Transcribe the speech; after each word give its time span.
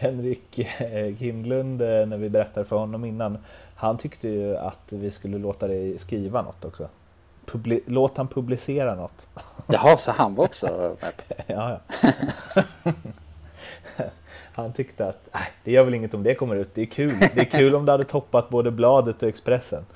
Henrik 0.00 0.58
eh, 0.58 1.16
Kindlund, 1.18 1.82
eh, 1.82 2.06
när 2.06 2.16
vi 2.16 2.30
berättade 2.30 2.66
för 2.66 2.76
honom 2.76 3.04
innan, 3.04 3.38
han 3.74 3.98
tyckte 3.98 4.28
ju 4.28 4.56
att 4.56 4.92
vi 4.92 5.10
skulle 5.10 5.38
låta 5.38 5.66
dig 5.66 5.98
skriva 5.98 6.42
något 6.42 6.64
också. 6.64 6.88
Publi 7.46 7.80
låt 7.86 8.16
han 8.16 8.28
publicera 8.28 8.94
något. 8.94 9.28
Jaha, 9.66 9.96
så 9.96 10.10
han 10.10 10.34
var 10.34 10.44
också 10.44 10.66
med 11.00 11.12
ja, 11.46 11.80
ja. 12.84 12.92
Han 14.52 14.72
tyckte 14.72 15.06
att 15.06 15.28
det 15.64 15.72
gör 15.72 15.84
väl 15.84 15.94
inget 15.94 16.14
om 16.14 16.22
det 16.22 16.34
kommer 16.34 16.56
ut, 16.56 16.74
det 16.74 16.82
är 16.82 16.86
kul. 16.86 17.14
Det 17.34 17.40
är 17.40 17.44
kul 17.44 17.74
om 17.74 17.84
det 17.84 17.92
hade 17.92 18.04
toppat 18.04 18.48
både 18.48 18.70
bladet 18.70 19.22
och 19.22 19.28
Expressen. 19.28 19.86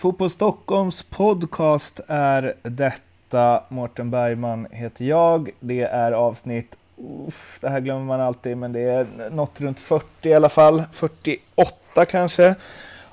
Fotboll 0.00 0.30
Stockholms 0.30 1.02
podcast 1.02 2.00
är 2.08 2.54
detta. 2.62 3.62
Mårten 3.68 4.10
Bergman 4.10 4.66
heter 4.70 5.04
jag. 5.04 5.50
Det 5.60 5.82
är 5.82 6.12
avsnitt, 6.12 6.76
uff, 7.26 7.58
det 7.60 7.68
här 7.68 7.80
glömmer 7.80 8.04
man 8.04 8.20
alltid, 8.20 8.56
men 8.56 8.72
det 8.72 8.80
är 8.80 9.06
något 9.30 9.60
runt 9.60 9.80
40 9.80 10.28
i 10.28 10.34
alla 10.34 10.48
fall. 10.48 10.82
48 10.92 12.04
kanske. 12.04 12.54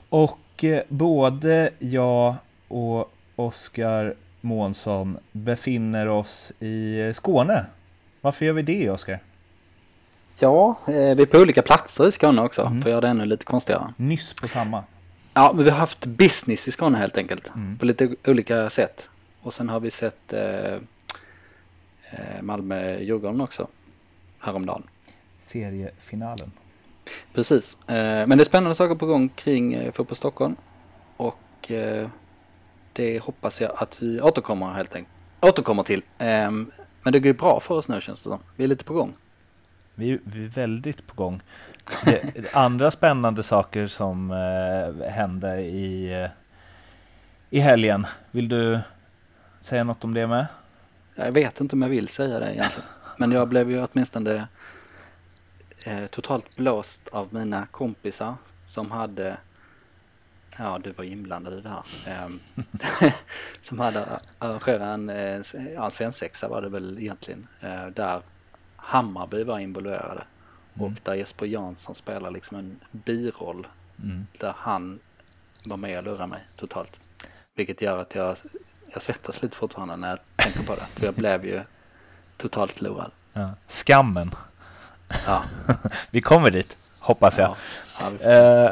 Och 0.10 0.64
eh, 0.64 0.82
både 0.88 1.70
jag 1.80 2.36
och 2.68 3.12
Oskar 3.36 4.14
Månsson 4.42 5.18
befinner 5.32 6.08
oss 6.08 6.52
i 6.60 7.12
Skåne. 7.16 7.66
Varför 8.22 8.46
gör 8.46 8.54
vi 8.54 8.62
det, 8.62 8.90
Oskar? 8.90 9.20
Ja, 10.40 10.76
eh, 10.88 10.94
vi 10.94 11.22
är 11.22 11.26
på 11.26 11.38
olika 11.38 11.62
platser 11.62 12.08
i 12.08 12.12
Skåne 12.12 12.42
också, 12.42 12.62
mm. 12.62 12.82
för 12.82 12.90
att 12.90 12.92
göra 12.92 13.02
det 13.02 13.08
ännu 13.08 13.26
lite 13.26 13.46
konstigare. 13.46 13.94
Nyss 13.98 14.34
på 14.34 14.48
samma. 14.48 14.84
Ja, 15.38 15.54
men 15.54 15.66
vi 15.66 15.70
har 15.70 15.78
haft 15.78 16.06
business 16.06 16.68
i 16.68 16.72
Skåne 16.72 16.98
helt 16.98 17.18
enkelt. 17.18 17.52
Mm. 17.56 17.78
På 17.78 17.86
lite 17.86 18.16
olika 18.28 18.70
sätt. 18.70 19.10
Och 19.42 19.54
sen 19.54 19.70
har 19.70 19.80
vi 19.80 19.92
sett 19.92 20.34
eh, 20.34 20.74
eh, 22.12 22.42
Malmö-Djurgården 22.42 23.42
också. 23.42 23.68
Häromdagen. 24.40 24.84
Seriefinalen. 25.40 26.52
Precis. 27.34 27.78
Eh, 27.88 28.28
men 28.28 28.30
det 28.30 28.44
är 28.44 28.46
spännande 28.46 28.76
saker 28.76 28.96
på 28.96 29.06
gång 29.06 29.30
kring 29.30 29.74
eh, 29.74 29.92
Fotboll 29.92 30.16
Stockholm. 30.16 30.56
Och 31.18 31.72
eh, 31.72 32.08
det 32.94 33.20
hoppas 33.24 33.62
jag 33.62 33.72
att 33.76 34.02
vi 34.02 34.22
återkommer 34.22 34.74
helt 34.74 34.96
enkelt. 34.96 35.16
Återkommer 35.42 35.84
till. 35.84 36.04
Eh, 36.18 36.52
men 37.04 37.14
det 37.14 37.20
går 37.20 37.28
ju 37.28 37.34
bra 37.34 37.60
för 37.60 37.76
oss 37.76 37.88
nu 37.88 38.02
känns 38.02 38.20
det 38.20 38.30
som. 38.30 38.40
Vi 38.56 38.64
är 38.64 38.68
lite 38.68 38.84
på 38.84 38.94
gång. 38.94 39.14
Vi, 40.00 40.20
vi 40.24 40.46
är 40.46 40.50
väldigt 40.50 41.08
på 41.08 41.16
gång. 41.16 41.42
Det, 42.06 42.56
andra 42.56 42.92
spännande 42.92 43.44
saker 43.44 43.88
som 43.88 44.32
eh, 44.32 45.10
hände 45.10 45.62
i, 45.62 46.22
eh, 46.24 46.30
i 47.50 47.60
helgen. 47.60 48.08
Vill 48.32 48.50
du 48.50 48.80
säga 49.62 49.84
något 49.84 50.04
om 50.04 50.14
det 50.14 50.28
med? 50.28 50.46
Jag 51.16 51.32
vet 51.32 51.62
inte 51.62 51.76
om 51.76 51.82
jag 51.82 51.90
vill 51.90 52.08
säga 52.08 52.40
det 52.40 52.54
egentligen. 52.54 52.90
Men 53.18 53.32
jag 53.32 53.48
blev 53.48 53.72
ju 53.72 53.88
åtminstone 53.88 54.48
eh, 55.84 56.06
totalt 56.06 56.56
blåst 56.56 57.08
av 57.08 57.34
mina 57.34 57.66
kompisar 57.66 58.36
som 58.66 58.92
hade 58.92 59.38
Ja, 60.60 60.80
du 60.84 60.92
var 60.92 61.04
inblandad 61.04 61.54
i 61.54 61.62
det 61.62 61.70
här. 61.70 61.84
Ehm, 62.08 62.40
som 63.62 63.80
hade 63.80 64.20
arrangerat 64.40 64.82
en, 64.82 65.10
eh, 65.10 65.36
en, 65.36 65.44
en 65.78 65.92
svensexa 65.92 66.48
var 66.48 66.62
det 66.62 66.70
väl 66.70 67.00
egentligen. 67.00 67.48
Eh, 67.60 67.88
där 67.88 68.22
Hammarby 68.88 69.44
var 69.44 69.60
involverade. 69.60 70.24
Mm. 70.74 70.86
Och 70.86 71.00
där 71.04 71.14
Jesper 71.14 71.46
Jansson 71.46 71.96
spelar 71.96 72.32
liksom 72.32 72.58
en 72.58 72.80
biroll. 72.92 73.68
Mm. 74.04 74.28
Där 74.38 74.54
han 74.58 75.00
var 75.66 75.78
med 75.78 75.98
och 75.98 76.04
lurade 76.04 76.28
mig 76.28 76.40
totalt. 76.56 77.00
Vilket 77.56 77.82
gör 77.82 78.02
att 78.02 78.16
jag, 78.16 78.38
jag 78.94 79.02
svettas 79.02 79.42
lite 79.42 79.58
fortfarande 79.58 79.96
när 79.96 80.10
jag 80.10 80.20
tänker 80.36 80.64
på 80.64 80.76
det. 80.76 80.86
För 80.86 81.06
jag 81.06 81.14
blev 81.14 81.46
ju 81.46 81.62
totalt 82.38 82.82
lurad. 82.82 83.12
Ja. 83.34 83.50
Skammen. 83.68 84.36
Ja. 85.26 85.44
vi 86.12 86.22
kommer 86.22 86.52
dit, 86.52 86.78
hoppas 87.00 87.38
jag. 87.38 87.56
Ja. 88.00 88.12
Ja, 88.22 88.30
eh, 88.32 88.72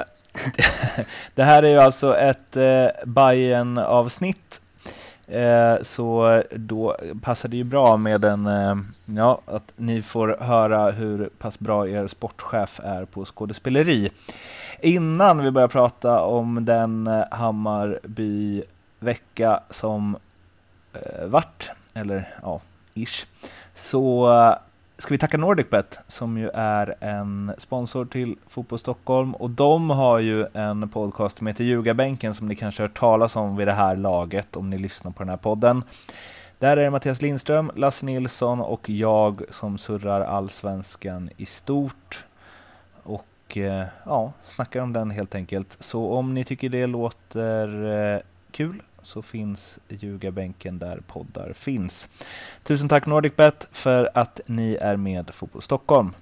det 1.35 1.43
här 1.43 1.63
är 1.63 1.69
ju 1.69 1.77
alltså 1.79 2.17
ett 2.17 2.57
eh, 2.57 2.87
Bayern 3.05 3.77
avsnitt 3.77 4.61
Eh, 5.27 5.75
så 5.81 6.41
då 6.51 6.97
passar 7.21 7.49
det 7.49 7.57
ju 7.57 7.63
bra 7.63 7.97
med 7.97 8.25
en, 8.25 8.47
eh, 8.47 8.75
ja, 9.05 9.41
att 9.45 9.73
ni 9.75 10.01
får 10.01 10.37
höra 10.39 10.91
hur 10.91 11.29
pass 11.37 11.59
bra 11.59 11.87
er 11.87 12.07
sportchef 12.07 12.79
är 12.83 13.05
på 13.05 13.25
skådespeleri. 13.25 14.11
Innan 14.79 15.43
vi 15.43 15.51
börjar 15.51 15.67
prata 15.67 16.21
om 16.21 16.65
den 16.65 17.07
eh, 17.07 17.23
Hammarby-vecka 17.31 19.59
som 19.69 20.17
eh, 20.93 21.25
vart, 21.25 21.71
eller 21.93 22.29
ja, 22.41 22.61
ish, 22.93 23.25
så 23.73 24.29
ska 24.97 25.13
vi 25.13 25.17
tacka 25.17 25.37
NordicBet 25.37 25.99
som 26.07 26.37
ju 26.37 26.49
är 26.53 26.95
en 26.99 27.53
sponsor 27.57 28.05
till 28.05 28.35
Fotboll 28.47 28.79
Stockholm 28.79 29.35
och 29.35 29.49
de 29.49 29.89
har 29.89 30.19
ju 30.19 30.45
en 30.53 30.89
podcast 30.89 31.37
som 31.37 31.47
heter 31.47 31.63
Ljugarbänken 31.63 32.33
som 32.33 32.47
ni 32.47 32.55
kanske 32.55 32.83
har 32.83 32.87
hört 32.87 32.97
talas 32.99 33.35
om 33.35 33.55
vid 33.55 33.67
det 33.67 33.73
här 33.73 33.95
laget 33.95 34.55
om 34.55 34.69
ni 34.69 34.77
lyssnar 34.77 35.11
på 35.11 35.23
den 35.23 35.29
här 35.29 35.37
podden. 35.37 35.83
Där 36.59 36.77
är 36.77 36.83
det 36.83 36.89
Mattias 36.89 37.21
Lindström, 37.21 37.71
Lasse 37.75 38.05
Nilsson 38.05 38.61
och 38.61 38.89
jag 38.89 39.41
som 39.49 39.77
surrar 39.77 40.21
allsvenskan 40.21 41.29
i 41.37 41.45
stort 41.45 42.25
och 43.03 43.57
eh, 43.57 43.85
ja, 44.05 44.31
snackar 44.47 44.81
om 44.81 44.93
den 44.93 45.11
helt 45.11 45.35
enkelt. 45.35 45.77
Så 45.79 46.13
om 46.13 46.33
ni 46.33 46.43
tycker 46.43 46.69
det 46.69 46.87
låter 46.87 47.93
eh, 48.15 48.19
kul 48.51 48.81
så 49.05 49.21
finns 49.21 49.79
ljugarbänken 49.89 50.79
där 50.79 50.99
poddar 51.07 51.53
finns. 51.53 52.09
Tusen 52.63 52.89
tack 52.89 53.05
NordicBet 53.05 53.67
för 53.71 54.09
att 54.13 54.41
ni 54.45 54.77
är 54.81 54.95
med 54.95 55.29
Fotboll 55.33 55.61
Stockholm. 55.61 56.13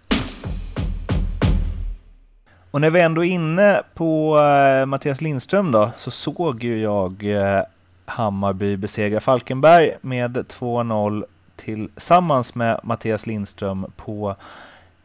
Och 2.71 2.81
när 2.81 2.89
vi 2.89 3.01
ändå 3.01 3.25
är 3.25 3.29
inne 3.29 3.81
på 3.93 4.37
uh, 4.37 4.85
Mattias 4.85 5.21
Lindström 5.21 5.71
då, 5.71 5.91
så 5.97 6.11
såg 6.11 6.63
ju 6.63 6.81
jag 6.81 7.23
uh, 7.23 7.61
Hammarby 8.05 8.77
besegra 8.77 9.19
Falkenberg 9.19 9.97
med 10.01 10.37
2-0 10.37 11.25
tillsammans 11.55 12.55
med 12.55 12.79
Mattias 12.83 13.27
Lindström 13.27 13.91
på 13.95 14.35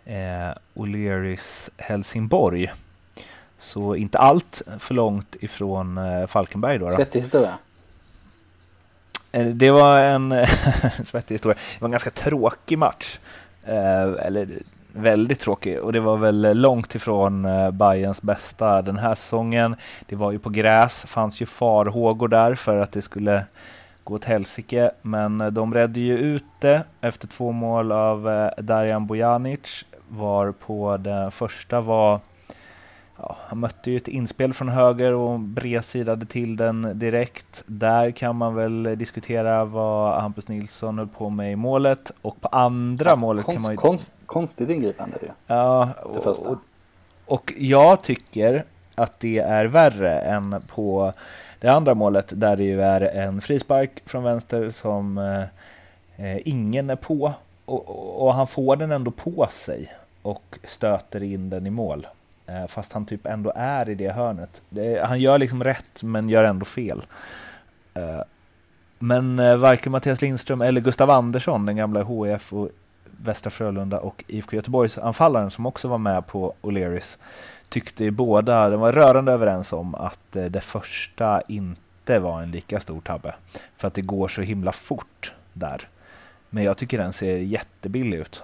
uh, 0.06 0.54
O'Learys 0.74 1.70
Helsingborg. 1.76 2.72
Så 3.58 3.96
inte 3.96 4.18
allt 4.18 4.62
för 4.78 4.94
långt 4.94 5.36
ifrån 5.40 6.00
Falkenberg 6.28 6.78
då. 6.78 6.88
då. 6.88 6.96
Svettig 6.96 7.20
historia. 7.20 7.58
Eh, 9.32 9.46
det 9.46 9.70
var 9.70 9.98
en 10.14 10.34
svettig 11.04 11.34
historia. 11.34 11.58
Det 11.74 11.80
var 11.80 11.88
en 11.88 11.92
ganska 11.92 12.10
tråkig 12.10 12.78
match. 12.78 13.18
Eh, 13.64 14.26
eller 14.26 14.48
väldigt 14.92 15.40
tråkig 15.40 15.80
och 15.80 15.92
det 15.92 16.00
var 16.00 16.16
väl 16.16 16.58
långt 16.58 16.94
ifrån 16.94 17.44
eh, 17.44 17.70
Bayerns 17.70 18.22
bästa 18.22 18.82
den 18.82 18.98
här 18.98 19.14
säsongen. 19.14 19.76
Det 20.06 20.16
var 20.16 20.32
ju 20.32 20.38
på 20.38 20.50
gräs, 20.50 21.04
fanns 21.04 21.42
ju 21.42 21.46
farhågor 21.46 22.28
där 22.28 22.54
för 22.54 22.76
att 22.76 22.92
det 22.92 23.02
skulle 23.02 23.44
gå 24.04 24.14
åt 24.14 24.24
helsike, 24.24 24.90
men 25.02 25.54
de 25.54 25.74
redde 25.74 26.00
ju 26.00 26.18
ut 26.18 26.44
det 26.58 26.82
efter 27.00 27.28
två 27.28 27.52
mål 27.52 27.92
av 27.92 28.50
Darijan 28.58 29.06
Bojanic, 29.06 29.84
var 30.08 30.52
på 30.52 30.96
den 30.96 31.30
första 31.30 31.80
var 31.80 32.20
ja, 33.18 33.36
han 33.40 33.58
mötte 33.58 33.90
ju 33.90 33.96
ett 33.96 34.08
inspel 34.08 34.52
från 34.52 34.68
höger 34.68 35.12
och 35.12 35.40
bredsidade 35.40 36.26
till 36.26 36.56
den 36.56 36.98
direkt. 36.98 37.64
Där 37.66 38.10
kan 38.10 38.36
man 38.36 38.54
väl 38.54 38.98
diskutera 38.98 39.64
vad 39.64 40.20
Hampus 40.20 40.48
Nilsson 40.48 40.98
höll 40.98 41.08
på 41.08 41.30
med 41.30 41.52
i 41.52 41.56
målet 41.56 42.12
och 42.22 42.40
på 42.40 42.48
andra 42.48 43.10
ja, 43.10 43.16
målet 43.16 43.44
konst, 43.44 43.56
kan 43.56 43.62
man 43.62 43.72
ju... 43.72 43.76
Konst, 43.76 44.22
konstigt 44.26 44.70
ingripande 44.70 45.18
ju. 45.22 45.28
Ja, 45.46 45.88
och, 46.02 46.26
och, 46.26 46.58
och 47.26 47.52
jag 47.58 48.02
tycker 48.02 48.64
att 48.94 49.20
det 49.20 49.38
är 49.38 49.64
värre 49.64 50.18
än 50.18 50.62
på 50.68 51.12
det 51.60 51.68
andra 51.68 51.94
målet 51.94 52.32
där 52.36 52.56
det 52.56 52.64
ju 52.64 52.82
är 52.82 53.00
en 53.00 53.40
frispark 53.40 54.02
från 54.04 54.22
vänster 54.24 54.70
som 54.70 55.18
eh, 56.16 56.48
ingen 56.48 56.90
är 56.90 56.96
på 56.96 57.32
och, 57.64 58.26
och 58.26 58.34
han 58.34 58.46
får 58.46 58.76
den 58.76 58.92
ändå 58.92 59.10
på 59.10 59.46
sig 59.50 59.92
och 60.22 60.58
stöter 60.64 61.22
in 61.22 61.50
den 61.50 61.66
i 61.66 61.70
mål. 61.70 62.06
Eh, 62.48 62.66
fast 62.66 62.92
han 62.92 63.06
typ 63.06 63.26
ändå 63.26 63.52
är 63.56 63.88
i 63.88 63.94
det 63.94 64.12
hörnet. 64.12 64.62
Det, 64.68 65.06
han 65.06 65.20
gör 65.20 65.38
liksom 65.38 65.64
rätt 65.64 66.02
men 66.02 66.28
gör 66.28 66.44
ändå 66.44 66.64
fel. 66.64 67.02
Eh, 67.94 68.20
men 68.98 69.38
eh, 69.38 69.56
varken 69.56 69.92
Mattias 69.92 70.22
Lindström 70.22 70.60
eller 70.60 70.80
Gustav 70.80 71.10
Andersson, 71.10 71.66
den 71.66 71.76
gamla 71.76 72.02
HF 72.02 72.52
och 72.52 72.68
Västra 73.04 73.50
Frölunda 73.50 74.00
och 74.00 74.24
IFK 74.26 74.56
Göteborgs 74.56 74.98
anfallaren 74.98 75.50
som 75.50 75.66
också 75.66 75.88
var 75.88 75.98
med 75.98 76.26
på 76.26 76.54
O'Learys 76.62 77.18
tyckte 77.68 78.10
båda, 78.10 78.70
de 78.70 78.80
var 78.80 78.92
rörande 78.92 79.32
överens 79.32 79.72
om 79.72 79.94
att 79.94 80.32
det 80.32 80.60
första 80.60 81.40
inte 81.48 82.18
var 82.18 82.42
en 82.42 82.50
lika 82.50 82.80
stor 82.80 83.00
tabbe. 83.00 83.34
För 83.76 83.88
att 83.88 83.94
det 83.94 84.02
går 84.02 84.28
så 84.28 84.42
himla 84.42 84.72
fort 84.72 85.32
där. 85.52 85.88
Men 86.50 86.64
jag 86.64 86.76
tycker 86.76 86.98
den 86.98 87.12
ser 87.12 87.38
jättebillig 87.38 88.18
ut. 88.18 88.42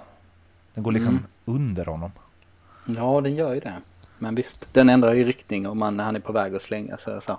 Den 0.75 0.85
går 0.85 0.93
liksom 0.93 1.09
mm. 1.09 1.25
under 1.45 1.85
honom. 1.85 2.13
Ja, 2.85 3.21
den 3.21 3.35
gör 3.35 3.55
ju 3.55 3.61
det. 3.61 3.75
Men 4.25 4.35
visst, 4.35 4.69
den 4.73 4.89
ändrar 4.89 5.13
ju 5.13 5.25
riktning 5.25 5.67
och 5.67 5.77
man, 5.77 5.99
han 5.99 6.17
är 6.17 6.21
på 6.21 6.33
väg 6.33 6.55
att 6.55 6.63
slänga 6.63 6.97
sig. 6.97 7.23
Så. 7.23 7.39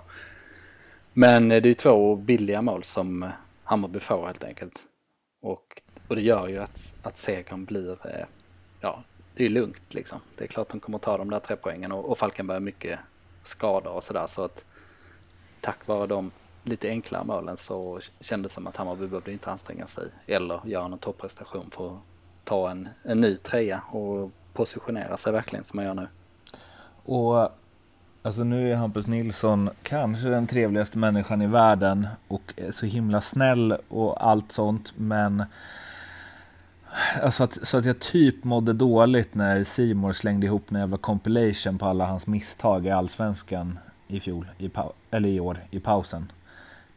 Men 1.12 1.52
eh, 1.52 1.62
det 1.62 1.68
är 1.68 1.74
två 1.74 2.16
billiga 2.16 2.62
mål 2.62 2.84
som 2.84 3.22
eh, 3.22 3.28
Hammarby 3.64 4.00
får 4.00 4.26
helt 4.26 4.44
enkelt. 4.44 4.86
Och, 5.42 5.82
och 6.08 6.16
det 6.16 6.22
gör 6.22 6.48
ju 6.48 6.58
att, 6.58 6.92
att 7.02 7.18
segern 7.18 7.64
blir, 7.64 7.92
eh, 8.06 8.26
ja, 8.80 9.02
det 9.34 9.44
är 9.44 9.50
lugnt 9.50 9.94
liksom. 9.94 10.20
Det 10.36 10.44
är 10.44 10.48
klart 10.48 10.68
de 10.68 10.80
kommer 10.80 10.98
ta 10.98 11.18
de 11.18 11.30
där 11.30 11.38
tre 11.38 11.56
poängen 11.56 11.92
och, 11.92 12.10
och 12.10 12.18
Falkenberg 12.18 12.60
mycket 12.60 12.98
skador 13.42 13.92
och 13.92 14.04
sådär 14.04 14.26
så 14.26 14.42
att 14.42 14.64
tack 15.60 15.86
vare 15.86 16.06
de 16.06 16.30
lite 16.62 16.88
enklare 16.88 17.24
målen 17.24 17.56
så 17.56 18.00
kändes 18.20 18.52
det 18.52 18.54
som 18.54 18.66
att 18.66 18.76
Hammarby 18.76 19.06
behövde 19.06 19.32
inte 19.32 19.50
anstränga 19.50 19.86
sig 19.86 20.08
eller 20.26 20.60
göra 20.64 20.88
någon 20.88 20.98
topprestation 20.98 21.70
för 21.70 21.86
att 21.86 22.00
ta 22.44 22.70
en, 22.70 22.88
en 23.02 23.20
ny 23.20 23.36
trea 23.36 23.80
och 23.90 24.30
positionera 24.52 25.16
sig 25.16 25.32
verkligen 25.32 25.64
som 25.64 25.76
man 25.76 25.84
gör 25.84 25.94
nu. 25.94 26.08
Och 27.06 27.48
alltså 28.22 28.44
nu 28.44 28.72
är 28.72 28.76
Hampus 28.76 29.06
Nilsson 29.06 29.70
kanske 29.82 30.28
den 30.28 30.46
trevligaste 30.46 30.98
människan 30.98 31.42
i 31.42 31.46
världen 31.46 32.06
och 32.28 32.54
så 32.70 32.86
himla 32.86 33.20
snäll 33.20 33.76
och 33.88 34.26
allt 34.28 34.52
sånt 34.52 34.92
men 34.96 35.44
Alltså 37.22 37.44
att, 37.44 37.66
så 37.66 37.78
att 37.78 37.84
jag 37.84 37.98
typ 37.98 38.44
mådde 38.44 38.72
dåligt 38.72 39.34
när 39.34 39.64
Simor 39.64 40.12
slängde 40.12 40.46
ihop 40.46 40.70
en 40.70 40.78
jävla 40.78 40.96
compilation 40.96 41.78
på 41.78 41.86
alla 41.86 42.06
hans 42.06 42.26
misstag 42.26 42.86
i 42.86 42.90
allsvenskan 42.90 43.78
i 44.08 44.20
fjol, 44.20 44.46
i 44.58 44.70
eller 45.10 45.28
i 45.28 45.40
år, 45.40 45.58
i 45.70 45.80
pausen. 45.80 46.32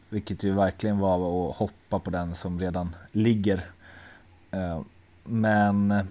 Vilket 0.10 0.44
ju 0.44 0.54
verkligen 0.54 1.00
var 1.00 1.50
att 1.50 1.56
hoppa 1.56 2.00
på 2.00 2.10
den 2.10 2.36
som 2.36 2.60
redan 2.60 2.96
ligger. 3.12 3.66
Eh, 4.52 4.82
men 5.24 6.08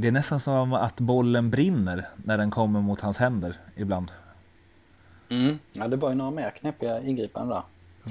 det 0.00 0.08
är 0.08 0.12
nästan 0.12 0.40
som 0.40 0.72
att 0.72 1.00
bollen 1.00 1.50
brinner 1.50 2.08
när 2.16 2.38
den 2.38 2.50
kommer 2.50 2.80
mot 2.80 3.00
hans 3.00 3.18
händer 3.18 3.56
ibland. 3.76 4.10
Mm. 5.28 5.58
Ja, 5.72 5.88
det 5.88 5.96
var 5.96 6.08
ju 6.08 6.14
några 6.14 6.30
mer 6.30 6.50
knepiga 6.50 7.00
ingripanden 7.00 7.48
där. 7.48 7.62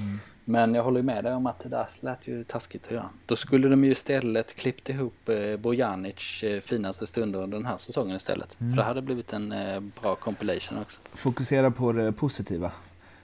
Mm. 0.01 0.19
Men 0.45 0.75
jag 0.75 0.84
håller 0.84 1.01
med 1.01 1.24
dig 1.24 1.34
om 1.34 1.45
att 1.45 1.60
det 1.60 1.69
där 1.69 1.88
lät 2.00 2.28
ju 2.28 2.44
taskigt 2.44 2.86
att 2.86 2.92
göra. 2.92 3.10
Då 3.25 3.36
skulle 3.36 3.68
de 3.68 3.84
ju 3.84 3.92
istället 3.92 4.56
klippt 4.56 4.89
ihop 4.89 5.30
eh, 5.30 5.60
Bojanic 5.60 6.44
eh, 6.44 6.62
finaste 6.62 7.07
stunder 7.07 7.44
under 7.44 7.57
den 7.57 7.68
här 7.68 7.78
säsongen 7.78 8.16
istället. 8.16 8.57
Mm. 8.60 8.74
För 8.74 8.78
det 8.78 8.84
hade 8.84 9.01
blivit 9.01 9.34
en 9.34 9.51
eh, 9.51 9.80
bra 10.01 10.16
compilation 10.16 10.78
också. 10.78 11.00
Fokusera 11.13 11.72
på 11.72 11.92
det 11.92 12.12
positiva. 12.12 12.72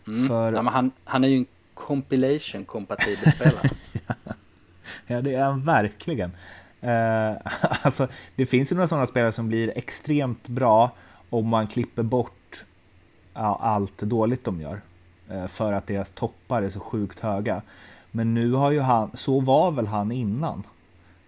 Mm. 0.08 0.28
För... 0.28 0.54
Ja, 0.54 0.62
han, 0.62 0.92
han 1.04 1.24
är 1.24 1.28
ju 1.28 1.38
en 1.38 1.46
compilation-kompatibel 1.74 3.32
spelare. 3.32 3.70
ja, 5.08 5.22
det 5.22 5.36
är 5.36 5.44
han 5.44 5.66
verkligen. 5.66 6.32
Eh, 6.84 7.38
alltså, 7.82 8.08
det 8.36 8.46
finns 8.46 8.72
ju 8.72 8.76
några 8.76 8.88
sådana 8.88 9.08
spelare 9.08 9.32
som 9.32 9.48
blir 9.48 9.78
extremt 9.78 10.48
bra 10.48 10.92
om 11.30 11.48
man 11.48 11.68
klipper 11.68 12.04
bort 12.04 12.66
ja, 13.34 13.60
allt 13.62 13.98
dåligt 13.98 14.44
de 14.44 14.62
gör. 14.62 14.82
Eh, 15.30 15.48
för 15.48 15.74
att 15.74 15.88
deras 15.88 16.10
toppar 16.10 16.62
är 16.62 16.70
så 16.70 16.80
sjukt 16.80 17.20
höga. 17.20 17.62
Men 18.12 18.34
nu 18.34 18.52
har 18.52 18.72
ju 18.72 18.80
han, 18.80 19.12
så 19.14 19.40
var 19.40 19.72
väl 19.72 19.88
han 19.88 20.12
innan. 20.12 20.64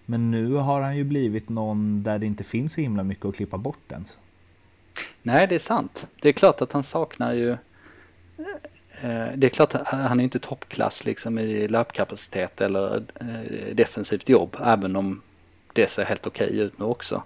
Men 0.05 0.31
nu 0.31 0.53
har 0.53 0.81
han 0.81 0.97
ju 0.97 1.03
blivit 1.03 1.49
någon 1.49 2.03
där 2.03 2.19
det 2.19 2.25
inte 2.25 2.43
finns 2.43 2.73
så 2.73 2.81
himla 2.81 3.03
mycket 3.03 3.25
att 3.25 3.35
klippa 3.35 3.57
bort 3.57 3.91
ens. 3.91 4.17
Nej, 5.21 5.47
det 5.47 5.55
är 5.55 5.59
sant. 5.59 6.07
Det 6.21 6.29
är 6.29 6.33
klart 6.33 6.61
att 6.61 6.71
han 6.71 6.83
saknar 6.83 7.33
ju 7.33 7.57
Eh, 9.01 9.27
det 9.35 9.47
är 9.47 9.49
klart 9.49 9.75
att 9.75 9.87
han 9.87 10.19
är 10.19 10.23
inte 10.23 10.39
toppklass 10.39 11.05
liksom 11.05 11.39
i 11.39 11.67
löpkapacitet 11.67 12.61
eller 12.61 13.03
eh, 13.21 13.75
defensivt 13.75 14.29
jobb, 14.29 14.57
även 14.63 14.95
om 14.95 15.21
det 15.75 15.91
ser 15.91 16.03
helt 16.03 16.27
okej 16.27 16.47
okay 16.47 16.59
ut 16.59 16.79
nu 16.79 16.85
också. 16.85 17.23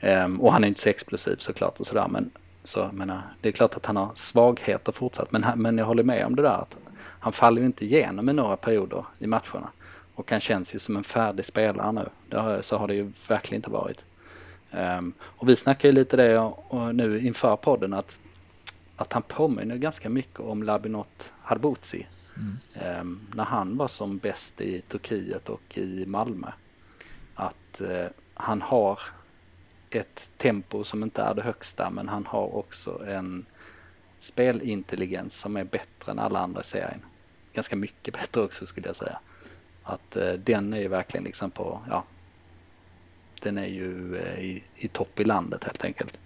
Ehm, 0.00 0.40
och 0.40 0.52
han 0.52 0.64
är 0.64 0.68
inte 0.68 0.80
så 0.80 0.88
explosiv 0.88 1.36
såklart 1.36 1.80
och 1.80 1.86
sådär, 1.86 2.08
men 2.08 2.30
så, 2.64 2.90
menar, 2.92 3.22
det 3.40 3.48
är 3.48 3.52
klart 3.52 3.76
att 3.76 3.86
han 3.86 3.96
har 3.96 4.10
svagheter 4.14 4.92
fortsatt. 4.92 5.32
Men, 5.32 5.44
men 5.56 5.78
jag 5.78 5.84
håller 5.84 6.02
med 6.02 6.26
om 6.26 6.36
det 6.36 6.42
där 6.42 6.54
att 6.62 6.76
han 6.98 7.32
faller 7.32 7.60
ju 7.60 7.66
inte 7.66 7.84
igenom 7.84 8.28
i 8.28 8.32
några 8.32 8.56
perioder 8.56 9.04
i 9.18 9.26
matcherna. 9.26 9.70
Och 10.14 10.30
han 10.30 10.40
känns 10.40 10.74
ju 10.74 10.78
som 10.78 10.96
en 10.96 11.04
färdig 11.04 11.44
spelare 11.44 11.92
nu. 11.92 12.36
Har, 12.38 12.62
så 12.62 12.76
har 12.76 12.88
det 12.88 12.94
ju 12.94 13.12
verkligen 13.28 13.58
inte 13.58 13.70
varit. 13.70 14.04
Um, 14.98 15.12
och 15.20 15.48
vi 15.48 15.56
snackar 15.56 15.88
ju 15.88 15.92
lite 15.92 16.16
det 16.16 16.38
och, 16.38 16.64
och 16.68 16.94
nu 16.94 17.20
inför 17.20 17.56
podden 17.56 17.92
att 17.92 18.18
att 18.96 19.12
han 19.12 19.22
påminner 19.22 19.76
ganska 19.76 20.08
mycket 20.08 20.40
om 20.40 20.62
Labinot 20.62 21.32
Harbutsi. 21.42 22.06
Mm. 22.36 22.56
Eh, 22.74 23.34
när 23.36 23.44
han 23.44 23.76
var 23.76 23.88
som 23.88 24.18
bäst 24.18 24.60
i 24.60 24.80
Turkiet 24.80 25.48
och 25.48 25.78
i 25.78 26.06
Malmö. 26.06 26.52
Att 27.42 27.80
eh, 27.80 28.06
han 28.34 28.62
har 28.62 29.00
ett 29.90 30.30
tempo 30.36 30.84
som 30.84 31.02
inte 31.02 31.22
är 31.22 31.34
det 31.34 31.42
högsta 31.42 31.90
men 31.90 32.08
han 32.08 32.26
har 32.26 32.56
också 32.56 33.06
en 33.06 33.46
spelintelligens 34.20 35.38
som 35.38 35.56
är 35.56 35.64
bättre 35.64 36.12
än 36.12 36.18
alla 36.18 36.38
andra 36.38 36.60
i 36.60 36.64
serien. 36.64 37.02
Ganska 37.52 37.76
mycket 37.76 38.14
bättre 38.20 38.40
också 38.40 38.66
skulle 38.66 38.86
jag 38.86 38.96
säga. 38.96 39.18
Att 39.82 40.16
eh, 40.16 40.32
den 40.32 40.72
är 40.72 40.80
ju 40.80 40.88
verkligen 40.88 41.24
liksom 41.24 41.50
på, 41.50 41.80
ja, 41.90 42.04
den 43.40 43.58
är 43.58 43.66
ju 43.66 44.16
eh, 44.16 44.44
i, 44.44 44.62
i 44.76 44.88
topp 44.88 45.20
i 45.20 45.24
landet 45.24 45.64
helt 45.64 45.84
enkelt. 45.84 46.18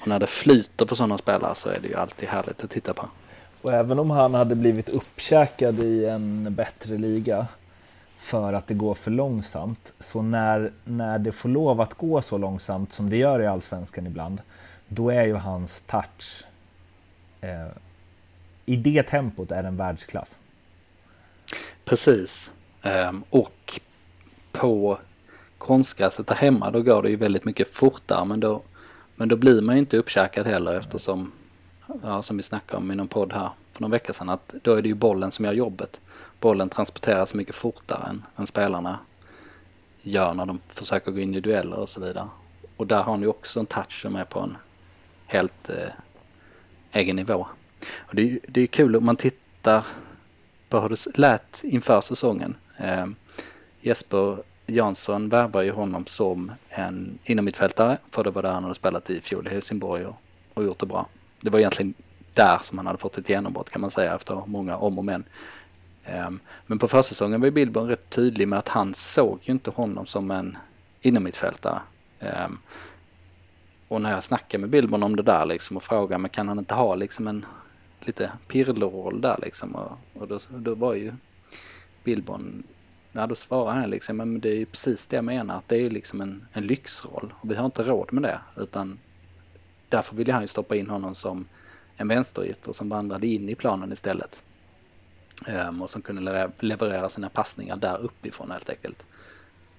Och 0.00 0.08
när 0.08 0.18
det 0.18 0.26
flyter 0.26 0.86
på 0.86 0.96
sådana 0.96 1.18
spelare 1.18 1.54
så 1.54 1.68
är 1.68 1.80
det 1.80 1.88
ju 1.88 1.94
alltid 1.94 2.28
härligt 2.28 2.64
att 2.64 2.70
titta 2.70 2.94
på. 2.94 3.08
Och 3.62 3.72
även 3.72 3.98
om 3.98 4.10
han 4.10 4.34
hade 4.34 4.54
blivit 4.54 4.88
uppkäkad 4.88 5.80
i 5.80 6.06
en 6.06 6.54
bättre 6.54 6.98
liga 6.98 7.46
för 8.16 8.52
att 8.52 8.66
det 8.66 8.74
går 8.74 8.94
för 8.94 9.10
långsamt, 9.10 9.92
så 10.00 10.22
när, 10.22 10.72
när 10.84 11.18
det 11.18 11.32
får 11.32 11.48
lov 11.48 11.80
att 11.80 11.94
gå 11.94 12.22
så 12.22 12.38
långsamt 12.38 12.92
som 12.92 13.10
det 13.10 13.16
gör 13.16 13.40
i 13.40 13.46
Allsvenskan 13.46 14.06
ibland, 14.06 14.40
då 14.88 15.10
är 15.10 15.26
ju 15.26 15.34
hans 15.34 15.82
touch 15.86 16.44
eh, 17.40 17.68
i 18.66 18.76
det 18.76 19.02
tempot 19.02 19.52
är 19.52 19.62
den 19.62 19.76
världsklass. 19.76 20.38
Precis. 21.84 22.52
Um, 22.82 23.24
och 23.30 23.80
på 24.52 24.98
konstgräset 25.58 26.26
där 26.26 26.34
hemma 26.34 26.70
då 26.70 26.82
går 26.82 27.02
det 27.02 27.08
ju 27.08 27.16
väldigt 27.16 27.44
mycket 27.44 27.74
fortare 27.74 28.24
men 28.24 28.40
då 28.40 28.62
men 29.16 29.28
då 29.28 29.36
blir 29.36 29.62
man 29.62 29.74
ju 29.74 29.78
inte 29.78 29.96
uppkäkad 29.96 30.46
heller 30.46 30.74
eftersom, 30.74 31.32
ja, 32.02 32.22
som 32.22 32.36
vi 32.36 32.42
snackade 32.42 32.82
om 32.82 32.92
i 32.92 32.94
någon 32.94 33.08
podd 33.08 33.32
här 33.32 33.50
för 33.72 33.82
någon 33.82 33.90
vecka 33.90 34.12
sedan, 34.12 34.28
att 34.28 34.54
då 34.62 34.74
är 34.74 34.82
det 34.82 34.88
ju 34.88 34.94
bollen 34.94 35.32
som 35.32 35.44
gör 35.44 35.52
jobbet. 35.52 36.00
Bollen 36.40 36.68
transporteras 36.68 37.34
mycket 37.34 37.54
fortare 37.54 38.08
än, 38.08 38.24
än 38.36 38.46
spelarna 38.46 38.98
gör 40.02 40.34
när 40.34 40.46
de 40.46 40.60
försöker 40.68 41.12
gå 41.12 41.18
in 41.18 41.34
i 41.34 41.40
dueller 41.40 41.78
och 41.78 41.88
så 41.88 42.00
vidare. 42.00 42.28
Och 42.76 42.86
där 42.86 43.02
har 43.02 43.16
ni 43.16 43.26
också 43.26 43.60
en 43.60 43.66
touch 43.66 44.02
som 44.02 44.16
är 44.16 44.24
på 44.24 44.40
en 44.40 44.56
helt 45.26 45.70
eh, 45.70 45.92
egen 46.92 47.16
nivå. 47.16 47.46
Och 47.96 48.14
det, 48.14 48.22
är, 48.22 48.38
det 48.48 48.60
är 48.60 48.66
kul 48.66 48.96
om 48.96 49.04
man 49.04 49.16
tittar 49.16 49.86
på 50.68 50.80
hur 50.80 50.88
det 50.88 51.18
lät 51.18 51.64
inför 51.64 52.00
säsongen. 52.00 52.56
Eh, 52.78 53.06
Jesper 53.80 54.36
Jansson 54.66 55.28
värvar 55.28 55.62
ju 55.62 55.70
honom 55.70 56.06
som 56.06 56.52
en 56.68 57.18
innermittfältare 57.24 57.98
för 58.10 58.24
det 58.24 58.30
var 58.30 58.42
där 58.42 58.52
han 58.52 58.62
hade 58.62 58.74
spelat 58.74 59.10
i 59.10 59.20
fjol 59.20 59.46
i 59.46 59.50
Helsingborg 59.50 60.06
och, 60.06 60.16
och 60.54 60.64
gjort 60.64 60.78
det 60.78 60.86
bra. 60.86 61.06
Det 61.40 61.50
var 61.50 61.58
egentligen 61.58 61.94
där 62.34 62.58
som 62.62 62.78
han 62.78 62.86
hade 62.86 62.98
fått 62.98 63.18
ett 63.18 63.28
genombrott 63.28 63.70
kan 63.70 63.80
man 63.80 63.90
säga 63.90 64.14
efter 64.14 64.42
många 64.46 64.76
om 64.76 64.98
och 64.98 65.04
men. 65.04 65.24
Ehm, 66.06 66.40
men 66.66 66.78
på 66.78 66.88
försäsongen 66.88 67.40
var 67.40 67.46
ju 67.46 67.50
Billborn 67.50 67.88
rätt 67.88 68.10
tydlig 68.10 68.48
med 68.48 68.58
att 68.58 68.68
han 68.68 68.94
såg 68.94 69.38
ju 69.42 69.52
inte 69.52 69.70
honom 69.70 70.06
som 70.06 70.30
en 70.30 70.56
innermittfältare. 71.00 71.80
Ehm, 72.20 72.58
och 73.88 74.00
när 74.00 74.10
jag 74.10 74.24
snackade 74.24 74.60
med 74.60 74.70
Billborn 74.70 75.02
om 75.02 75.16
det 75.16 75.22
där 75.22 75.44
liksom 75.44 75.76
och 75.76 75.82
frågade 75.82 76.18
men 76.18 76.30
kan 76.30 76.48
han 76.48 76.58
inte 76.58 76.74
ha 76.74 76.94
liksom 76.94 77.28
en 77.28 77.46
lite 78.00 78.32
pirlo 78.48 79.10
där 79.10 79.36
liksom 79.42 79.74
och, 79.74 79.98
och 80.14 80.28
då, 80.28 80.38
då 80.48 80.74
var 80.74 80.94
ju 80.94 81.12
Billborn 82.04 82.62
Ja, 83.16 83.26
då 83.26 83.34
svarade 83.34 83.80
han 83.80 83.90
liksom, 83.90 84.16
men 84.16 84.40
det 84.40 84.48
är 84.48 84.56
ju 84.56 84.66
precis 84.66 85.06
det 85.06 85.16
jag 85.16 85.24
menar, 85.24 85.58
att 85.58 85.68
det 85.68 85.76
är 85.76 85.90
liksom 85.90 86.20
en, 86.20 86.46
en 86.52 86.66
lyxroll 86.66 87.34
och 87.40 87.50
vi 87.50 87.54
har 87.54 87.66
inte 87.66 87.82
råd 87.82 88.12
med 88.12 88.22
det, 88.22 88.40
utan 88.56 88.98
därför 89.88 90.16
ville 90.16 90.32
han 90.32 90.42
ju 90.42 90.48
stoppa 90.48 90.76
in 90.76 90.90
honom 90.90 91.14
som 91.14 91.48
en 91.96 92.08
vänsterytter 92.08 92.72
som 92.72 92.88
vandrade 92.88 93.26
in 93.26 93.48
i 93.48 93.54
planen 93.54 93.92
istället. 93.92 94.42
Um, 95.44 95.82
och 95.82 95.90
som 95.90 96.02
kunde 96.02 96.50
leverera 96.60 97.08
sina 97.08 97.28
passningar 97.28 97.76
där 97.76 97.98
uppifrån 97.98 98.50
helt 98.50 98.70
enkelt. 98.70 99.06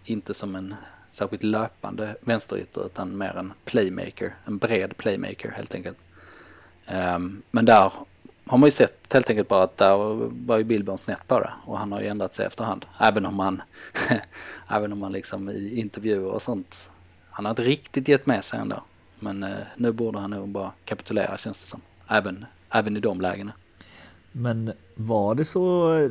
Inte 0.04 0.34
som 0.34 0.56
en 0.56 0.76
särskilt 1.12 1.44
löpande 1.44 2.16
vänsterytter 2.22 2.86
utan 2.86 3.18
mer 3.18 3.38
en 3.38 3.54
playmaker, 3.66 4.36
en 4.46 4.58
bred 4.58 4.98
playmaker 4.98 5.52
helt 5.52 5.76
enkelt. 5.76 5.98
Um, 6.92 7.42
men 7.52 7.66
där 7.66 7.92
har 8.46 8.58
man 8.58 8.68
ju 8.68 8.72
sett 8.72 9.14
helt 9.14 9.30
enkelt 9.30 9.48
bara 9.48 9.64
att 9.64 9.78
där 9.78 9.98
var 10.46 10.58
ju 10.58 10.64
Billborn 10.64 10.98
snett 10.98 11.28
på 11.28 11.40
det 11.40 11.52
och 11.66 11.80
han 11.80 11.92
har 11.92 12.02
ju 12.02 12.08
ändrat 12.08 12.34
sig 12.34 12.46
efterhand. 12.46 12.86
Även 13.00 13.26
om 13.26 13.40
han, 13.40 13.62
även 14.68 14.92
om 14.94 15.00
man 15.00 15.12
liksom 15.12 15.50
i 15.50 15.80
intervjuer 15.80 16.32
och 16.32 16.42
sånt, 16.42 16.90
han 17.30 17.46
har 17.46 17.50
inte 17.50 17.64
riktigt 17.64 18.08
gett 18.08 18.26
med 18.26 18.44
sig 18.44 18.60
ändå. 18.60 18.84
Men 19.20 19.44
uh, 19.44 19.58
nu 19.76 19.92
borde 19.92 20.20
han 20.20 20.30
nog 20.30 20.50
bara 20.50 20.72
kapitulera 20.86 21.38
känns 21.38 21.62
det 21.62 21.68
som. 21.68 21.82
Även, 22.08 22.46
även 22.70 22.98
i 22.98 23.00
de 23.00 23.22
lägena. 23.22 23.52
Men 24.40 24.74
var 24.96 25.36
det 25.36 25.46
så 25.46 26.10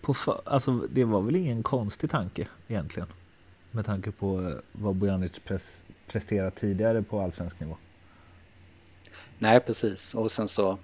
på, 0.00 0.14
alltså 0.44 0.72
det 0.90 1.04
var 1.04 1.20
väl 1.20 1.36
ingen 1.36 1.62
konstig 1.62 2.10
tanke 2.10 2.48
egentligen? 2.68 3.08
Med 3.70 3.86
tanke 3.86 4.10
på 4.10 4.40
eh, 4.40 4.54
vad 4.72 4.94
Bojanic 4.94 5.32
pres, 5.44 5.82
presterat 6.06 6.54
tidigare 6.54 7.02
på 7.02 7.20
allsvensk 7.20 7.60
nivå. 7.60 7.76
Nej, 9.38 9.60
precis. 9.60 10.14
Och 10.14 10.30
sen 10.30 10.48
så 10.48 10.78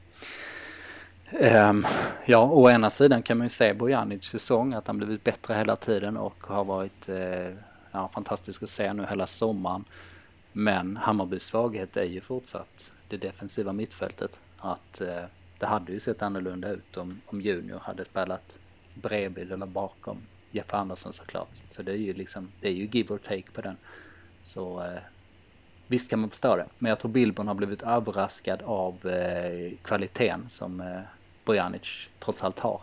Um, 1.40 1.86
ja, 2.26 2.44
å 2.44 2.70
ena 2.70 2.90
sidan 2.90 3.22
kan 3.22 3.38
man 3.38 3.44
ju 3.44 3.48
se 3.48 3.74
Bojanic 3.74 4.24
säsong 4.24 4.72
att 4.72 4.86
han 4.86 4.98
blivit 4.98 5.24
bättre 5.24 5.54
hela 5.54 5.76
tiden 5.76 6.16
och 6.16 6.44
har 6.46 6.64
varit 6.64 7.08
uh, 7.08 7.56
ja, 7.92 8.08
fantastisk 8.14 8.62
att 8.62 8.68
se 8.68 8.92
nu 8.92 9.06
hela 9.08 9.26
sommaren. 9.26 9.84
Men 10.52 10.96
Hammarbys 10.96 11.42
svaghet 11.42 11.96
är 11.96 12.04
ju 12.04 12.20
fortsatt 12.20 12.92
det 13.08 13.16
defensiva 13.16 13.72
mittfältet. 13.72 14.40
Att 14.58 15.02
uh, 15.02 15.24
det 15.62 15.66
hade 15.66 15.92
ju 15.92 16.00
sett 16.00 16.22
annorlunda 16.22 16.68
ut 16.68 16.96
om, 16.96 17.20
om 17.26 17.40
Junior 17.40 17.78
hade 17.78 18.04
spelat 18.04 18.58
bredvid 18.94 19.52
eller 19.52 19.66
bakom 19.66 20.18
Jeppe 20.50 20.76
Andersson 20.76 21.12
såklart. 21.12 21.48
Så 21.68 21.82
det 21.82 21.92
är 21.92 21.96
ju 21.96 22.12
liksom, 22.12 22.48
det 22.60 22.68
är 22.68 22.72
ju 22.72 22.86
give 22.86 23.14
or 23.14 23.18
take 23.18 23.50
på 23.52 23.60
den. 23.60 23.76
Så 24.44 24.80
eh, 24.80 24.98
visst 25.86 26.10
kan 26.10 26.18
man 26.18 26.30
förstå 26.30 26.56
det. 26.56 26.66
Men 26.78 26.88
jag 26.88 26.98
tror 26.98 27.10
Bilbon 27.10 27.48
har 27.48 27.54
blivit 27.54 27.82
överraskad 27.82 28.62
av 28.62 29.06
eh, 29.06 29.72
kvaliteten 29.82 30.44
som 30.48 30.80
eh, 30.80 31.00
Bojanic 31.44 32.10
trots 32.20 32.44
allt 32.44 32.58
har. 32.58 32.80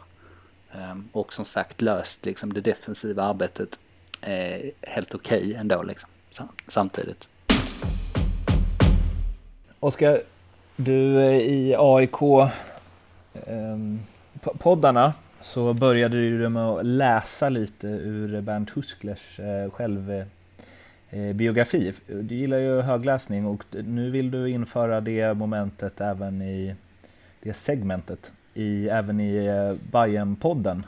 Um, 0.91 1.09
och 1.12 1.33
som 1.33 1.45
sagt 1.45 1.81
löst 1.81 2.25
liksom 2.25 2.53
det 2.53 2.62
defensiva 2.62 3.24
arbetet 3.24 3.79
eh, 4.21 4.71
helt 4.81 5.15
okej 5.15 5.39
okay 5.39 5.53
ändå 5.53 5.83
liksom 5.83 6.09
samtidigt. 6.67 7.27
Oskar, 9.79 10.21
du 10.75 11.21
eh, 11.21 11.38
i 11.38 11.75
AIK 11.77 12.21
poddarna 14.57 15.13
så 15.41 15.74
började 15.74 16.17
du 16.17 16.50
med 16.50 16.63
att 16.63 16.86
läsa 16.86 17.50
lite 17.50 17.88
ur 17.88 18.41
Bernt 18.41 18.77
Husklers 18.77 19.39
eh, 19.39 19.71
själv 19.71 20.25
Eh, 21.12 21.33
biografi. 21.33 21.93
Du 22.07 22.36
gillar 22.36 22.57
ju 22.57 22.81
högläsning 22.81 23.45
och 23.45 23.63
nu 23.71 24.09
vill 24.12 24.31
du 24.31 24.50
införa 24.50 25.01
det 25.01 25.33
momentet 25.33 26.01
även 26.01 26.41
i 26.41 26.75
det 27.43 27.53
segmentet, 27.53 28.31
i, 28.53 28.89
även 28.89 29.19
i 29.19 29.45
eh, 29.45 29.91
Bajen-podden. 29.91 30.83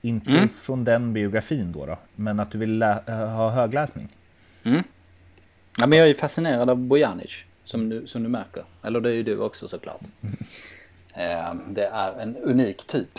Inte 0.00 0.30
mm. 0.30 0.48
från 0.48 0.84
den 0.84 1.12
biografin 1.12 1.72
då, 1.72 1.86
då, 1.86 1.98
men 2.16 2.40
att 2.40 2.50
du 2.50 2.58
vill 2.58 2.82
ha 2.82 3.50
högläsning. 3.50 4.08
Mm. 4.62 4.82
Ja, 5.78 5.86
men 5.86 5.98
jag 5.98 6.10
är 6.10 6.14
fascinerad 6.14 6.70
av 6.70 6.76
Bojanic, 6.76 7.44
som 7.64 7.88
du, 7.88 8.06
som 8.06 8.22
du 8.22 8.28
märker. 8.28 8.64
Eller 8.82 9.00
det 9.00 9.10
är 9.10 9.14
ju 9.14 9.22
du 9.22 9.38
också 9.38 9.68
såklart. 9.68 10.00
Mm. 11.14 11.74
det 11.74 11.86
är 11.86 12.20
en 12.20 12.36
unik 12.36 12.86
typ. 12.86 13.18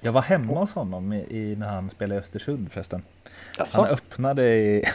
Jag 0.00 0.12
var 0.12 0.22
hemma 0.22 0.60
hos 0.60 0.72
honom 0.72 1.12
i, 1.12 1.26
i 1.30 1.56
när 1.56 1.68
han 1.68 1.90
spelade 1.90 2.20
i 2.20 2.22
Östersund 2.22 2.72
förresten. 2.72 3.02
Jaså? 3.58 3.80
Han 3.80 3.90
öppnade 3.90 4.48
i 4.54 4.84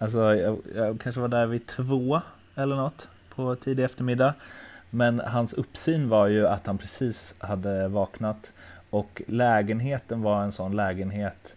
Alltså 0.00 0.34
jag, 0.34 0.58
jag, 0.74 1.00
kanske 1.00 1.20
var 1.20 1.28
där 1.28 1.46
vid 1.46 1.66
två 1.66 2.20
eller 2.54 2.76
något 2.76 3.08
på 3.34 3.56
tidig 3.56 3.84
eftermiddag. 3.84 4.34
Men 4.90 5.20
hans 5.20 5.52
uppsyn 5.52 6.08
var 6.08 6.26
ju 6.26 6.46
att 6.46 6.66
han 6.66 6.78
precis 6.78 7.34
hade 7.38 7.88
vaknat 7.88 8.52
och 8.90 9.22
lägenheten 9.26 10.22
var 10.22 10.42
en 10.42 10.52
sån 10.52 10.76
lägenhet. 10.76 11.56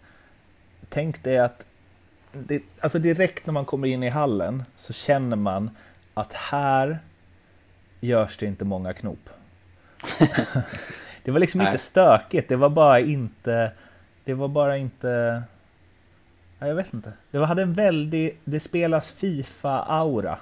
Tänk 0.88 1.24
dig 1.24 1.38
att 1.38 1.66
det, 2.32 2.62
alltså 2.80 2.98
direkt 2.98 3.46
när 3.46 3.52
man 3.52 3.64
kommer 3.64 3.88
in 3.88 4.02
i 4.02 4.08
hallen 4.08 4.62
så 4.76 4.92
känner 4.92 5.36
man 5.36 5.70
att 6.14 6.32
här 6.32 6.98
görs 8.00 8.36
det 8.36 8.46
inte 8.46 8.64
många 8.64 8.92
knop. 8.92 9.30
det 11.24 11.30
var 11.30 11.38
liksom 11.38 11.58
Nej. 11.58 11.66
inte 11.66 11.82
stökigt, 11.82 12.48
det 12.48 12.56
var 12.56 12.68
bara 12.68 13.00
inte 13.00 13.72
det 14.24 14.34
var 14.34 14.48
bara 14.48 14.76
inte 14.76 15.42
jag 16.58 16.74
vet 16.74 16.94
inte. 16.94 17.12
Det 17.30 17.46
hade 17.46 17.62
en 17.62 17.72
väldig, 17.72 18.38
det 18.44 18.60
spelas 18.60 19.12
Fifa-aura. 19.12 20.36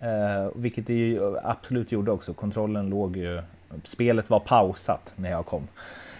Eh, 0.00 0.50
vilket 0.54 0.86
det 0.86 0.94
ju 0.94 1.38
absolut 1.38 1.92
gjorde 1.92 2.10
också. 2.10 2.34
Kontrollen 2.34 2.90
låg 2.90 3.16
ju, 3.16 3.42
spelet 3.84 4.30
var 4.30 4.40
pausat 4.40 5.12
när 5.16 5.30
jag 5.30 5.46
kom. 5.46 5.68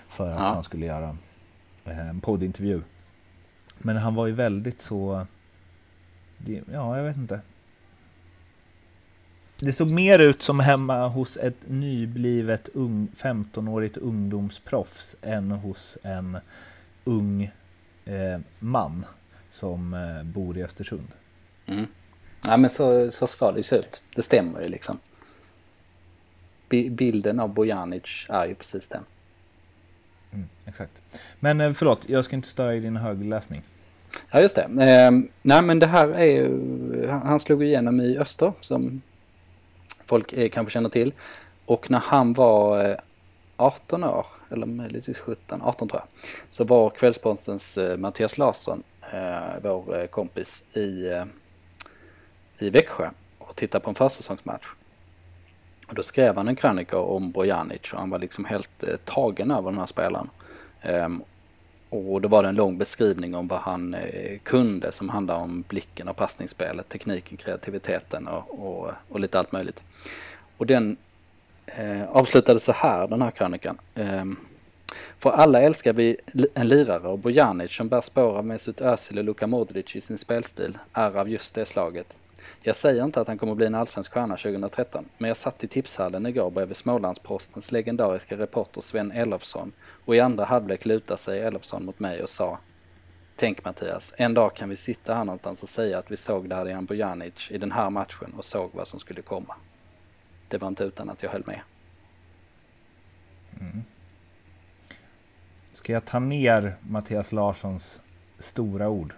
För 0.09 0.31
att 0.31 0.41
ja. 0.41 0.47
han 0.47 0.63
skulle 0.63 0.87
göra 0.87 1.17
eh, 1.85 2.09
en 2.09 2.21
poddintervju. 2.21 2.83
Men 3.79 3.97
han 3.97 4.15
var 4.15 4.27
ju 4.27 4.33
väldigt 4.33 4.81
så, 4.81 5.27
ja 6.73 6.97
jag 6.97 7.05
vet 7.05 7.17
inte. 7.17 7.41
Det 9.65 9.73
såg 9.73 9.91
mer 9.91 10.19
ut 10.19 10.43
som 10.43 10.61
hemma 10.61 11.09
hos 11.09 11.37
ett 11.37 11.57
nyblivet 11.67 12.69
15-årigt 12.75 13.99
ungdomsproffs 13.99 15.17
än 15.23 15.51
hos 15.51 15.99
en 16.03 16.39
ung 17.05 17.51
eh, 18.05 18.41
man 18.59 19.05
som 19.51 19.95
eh, 19.95 20.23
bor 20.23 20.59
i 20.59 20.65
Östersund. 20.65 21.09
Mm. 21.67 21.87
Ja 22.45 22.57
men 22.57 22.71
så, 22.71 23.11
så 23.11 23.27
ska 23.27 23.53
det 23.53 23.63
se 23.63 23.77
ut. 23.77 24.03
Det 24.15 24.23
stämmer 24.23 24.61
ju 24.61 24.69
liksom. 24.69 24.99
B 26.69 26.89
bilden 26.91 27.41
av 27.41 27.55
Bojanic 27.55 28.27
är 28.29 28.47
ju 28.47 28.55
precis 28.55 28.89
den. 28.89 29.05
Mm, 30.33 30.49
exakt. 30.65 31.03
Men 31.41 31.61
eh, 31.61 31.73
förlåt, 31.73 32.09
jag 32.09 32.25
ska 32.25 32.37
inte 32.37 32.49
störa 32.49 32.75
i 32.75 32.81
din 32.81 32.97
högläsning. 32.97 33.63
Ja 34.31 34.41
just 34.41 34.57
det. 34.57 34.63
Eh, 34.63 35.11
nej 35.43 35.63
men 35.63 35.79
det 35.79 35.87
här 35.87 36.09
är 36.09 36.25
ju, 36.25 37.09
han 37.09 37.41
slog 37.41 37.65
igenom 37.65 38.01
i 38.01 38.19
Öster 38.19 38.53
som 38.61 39.03
folk 40.07 40.33
eh, 40.33 40.49
kanske 40.49 40.73
känner 40.73 40.89
till. 40.89 41.13
Och 41.67 41.91
när 41.91 41.99
han 41.99 42.33
var 42.33 42.91
eh, 42.91 42.97
18 43.57 44.05
år 44.05 44.27
eller 44.51 44.67
möjligtvis 44.67 45.19
17, 45.19 45.63
18 45.63 45.89
tror 45.89 46.01
jag, 46.01 46.09
så 46.51 46.65
var 46.65 46.91
Kvällspostens 46.91 47.79
eh, 47.79 47.97
Mattias 47.97 48.39
Larsson, 48.39 48.83
eh, 49.13 49.41
vår 49.63 50.01
eh, 50.01 50.07
kompis, 50.07 50.65
i, 50.73 51.07
eh, 51.07 51.25
i 52.59 52.71
Växjö 52.71 53.11
och 53.39 53.57
tittade 53.57 53.85
på 53.85 53.91
en 53.91 53.95
försäsongsmatch. 53.95 54.67
Och 55.89 55.95
då 55.95 56.03
skrev 56.03 56.37
han 56.37 56.49
en 56.49 56.57
krönika 56.57 56.99
om 56.99 57.31
Bojanic 57.31 57.93
och 57.93 57.99
han 57.99 58.11
var 58.11 58.19
liksom 58.19 58.45
helt 58.45 58.85
tagen 59.05 59.51
över 59.51 59.71
den 59.71 59.79
här 59.79 59.87
spelaren. 59.87 60.31
Ehm, 60.81 61.23
och 61.93 62.21
då 62.21 62.29
var 62.29 62.43
det 62.43 62.49
en 62.49 62.55
lång 62.55 62.79
beskrivning 62.79 63.35
om 63.35 63.47
vad 63.47 63.61
han 63.61 63.95
eh, 63.95 64.39
kunde 64.43 64.93
som 64.93 65.09
handlar 65.09 65.37
om 65.37 65.65
blicken 65.69 66.09
och 66.09 66.17
passningsspelet, 66.17 66.89
tekniken, 66.89 67.37
kreativiteten 67.37 68.29
och, 68.29 68.65
och, 68.65 68.91
och 69.09 69.21
lite 69.21 69.39
allt 69.39 69.53
möjligt. 69.53 69.83
Och 70.57 70.67
den 70.67 70.97
eh, 71.67 72.05
avslutade 72.09 72.61
så 72.61 72.73
här, 72.73 73.09
den 73.09 73.23
här 73.23 73.31
krönikan. 73.31 73.79
Eh, 73.95 74.25
för 75.19 75.31
alla 75.31 75.61
älskar 75.61 75.93
vi 75.93 76.17
en 76.55 76.69
lirare 76.69 77.09
och 77.09 77.19
Bojanic 77.19 77.77
som 77.77 77.89
bär 77.89 78.01
spår 78.01 78.39
av 78.39 78.47
Mesut 78.47 78.81
Özil 78.81 79.19
och 79.19 79.25
Luka 79.25 79.47
Modric 79.47 79.97
i 79.97 80.01
sin 80.01 80.19
spelstil 80.19 80.79
är 80.93 81.17
av 81.17 81.29
just 81.29 81.55
det 81.55 81.67
slaget. 81.67 82.17
Jag 82.61 82.77
säger 82.77 83.05
inte 83.05 83.21
att 83.21 83.29
han 83.29 83.39
kommer 83.39 83.55
bli 83.55 83.67
en 83.67 83.75
allsvensk 83.75 84.13
stjärna 84.13 84.37
2013, 84.37 85.09
men 85.19 85.29
jag 85.29 85.37
satt 85.37 85.65
i 85.65 85.69
tipshallen 85.69 86.27
igår 86.27 86.51
bredvid 86.51 86.77
Smålandspostens 86.77 87.73
legendariska 87.73 88.37
reporter 88.37 88.81
Sven 88.81 89.13
Elofsson 89.13 89.73
och 90.05 90.17
i 90.17 90.21
andra 90.21 90.45
halvlek 90.45 90.85
lutade 90.85 91.19
sig 91.19 91.41
Elofsson 91.41 91.85
mot 91.85 91.99
mig 91.99 92.23
och 92.23 92.29
sa 92.29 92.59
Tänk 93.37 93.65
Mattias, 93.65 94.15
en 94.17 94.35
dag 94.35 94.57
kan 94.57 94.69
vi 94.69 94.77
sitta 94.77 95.15
här 95.15 95.25
någonstans 95.25 95.63
och 95.63 95.69
säga 95.69 95.99
att 95.99 96.11
vi 96.11 96.17
såg 96.17 96.49
Darijan 96.49 96.85
Bojanic 96.85 97.51
i 97.51 97.59
den 97.59 97.73
här 97.73 97.91
matchen 97.91 98.35
och 98.37 98.45
såg 98.45 98.71
vad 98.73 98.89
som 98.89 99.01
skulle 99.01 99.23
komma 99.23 99.55
det 100.53 100.59
var 100.59 100.69
inte 100.69 100.85
utan 100.85 101.11
att 101.11 101.23
jag 101.23 101.31
höll 101.31 101.43
med. 101.47 101.61
Mm. 103.61 103.83
Ska 105.73 105.93
jag 105.93 106.05
ta 106.05 106.19
ner 106.19 106.77
Mattias 106.81 107.33
Larssons 107.33 108.03
stora 108.39 108.89
ord? 108.89 109.15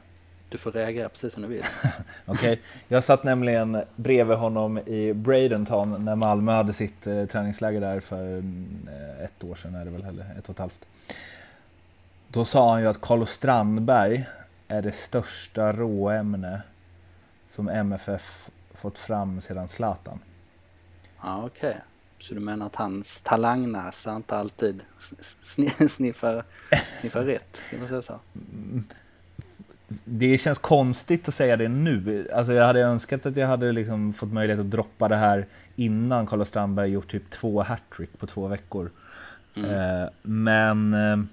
Du 0.54 0.58
får 0.58 0.72
reagera 0.72 1.08
precis 1.08 1.32
som 1.32 1.42
du 1.42 1.48
vill. 1.48 1.64
Okej, 2.26 2.52
okay. 2.52 2.58
jag 2.88 3.04
satt 3.04 3.24
nämligen 3.24 3.82
bredvid 3.96 4.36
honom 4.36 4.78
i 4.78 5.12
Bradenton 5.12 6.04
när 6.04 6.16
Malmö 6.16 6.52
hade 6.52 6.72
sitt 6.72 7.06
eh, 7.06 7.26
träningsläger 7.26 7.80
där 7.80 8.00
för 8.00 8.36
eh, 8.36 9.24
ett 9.24 9.44
år 9.44 9.54
sedan, 9.54 9.74
är 9.74 9.84
det 9.84 9.90
väl, 9.90 10.04
eller 10.04 10.24
ett 10.38 10.44
och 10.44 10.50
ett 10.50 10.58
halvt. 10.58 10.86
Då 12.28 12.44
sa 12.44 12.72
han 12.72 12.80
ju 12.80 12.88
att 12.88 13.00
Carlos 13.00 13.30
Strandberg 13.30 14.26
är 14.68 14.82
det 14.82 14.92
största 14.92 15.72
råämne 15.72 16.62
som 17.48 17.68
MFF 17.68 18.50
fått 18.74 18.98
fram 18.98 19.40
sedan 19.40 19.68
Zlatan. 19.68 20.18
Ja, 21.22 21.42
okej. 21.46 21.70
Okay. 21.70 21.80
Så 22.18 22.34
du 22.34 22.40
menar 22.40 22.66
att 22.66 22.76
hans 22.76 23.20
talangnäsa 23.20 24.16
inte 24.16 24.36
alltid 24.36 24.82
sniffar, 25.88 26.44
sniffar 27.00 27.24
rätt? 27.24 27.60
Kan 27.70 27.78
man 27.78 27.88
säga 27.88 28.02
så? 28.02 28.20
Det 30.04 30.38
känns 30.38 30.58
konstigt 30.58 31.28
att 31.28 31.34
säga 31.34 31.56
det 31.56 31.68
nu. 31.68 32.28
Alltså 32.34 32.52
jag 32.52 32.66
hade 32.66 32.80
önskat 32.80 33.26
att 33.26 33.36
jag 33.36 33.46
hade 33.46 33.72
liksom 33.72 34.12
fått 34.12 34.32
möjlighet 34.32 34.60
att 34.60 34.70
droppa 34.70 35.08
det 35.08 35.16
här 35.16 35.46
innan 35.76 36.26
Carlos 36.26 36.48
Strandberg 36.48 36.90
gjort 36.90 37.08
typ 37.08 37.30
två 37.30 37.62
hattrick 37.62 38.18
på 38.18 38.26
två 38.26 38.46
veckor. 38.46 38.90
Mm. 39.56 39.70
Eh, 39.70 40.08
men 40.22 40.94
eh, 40.94 41.24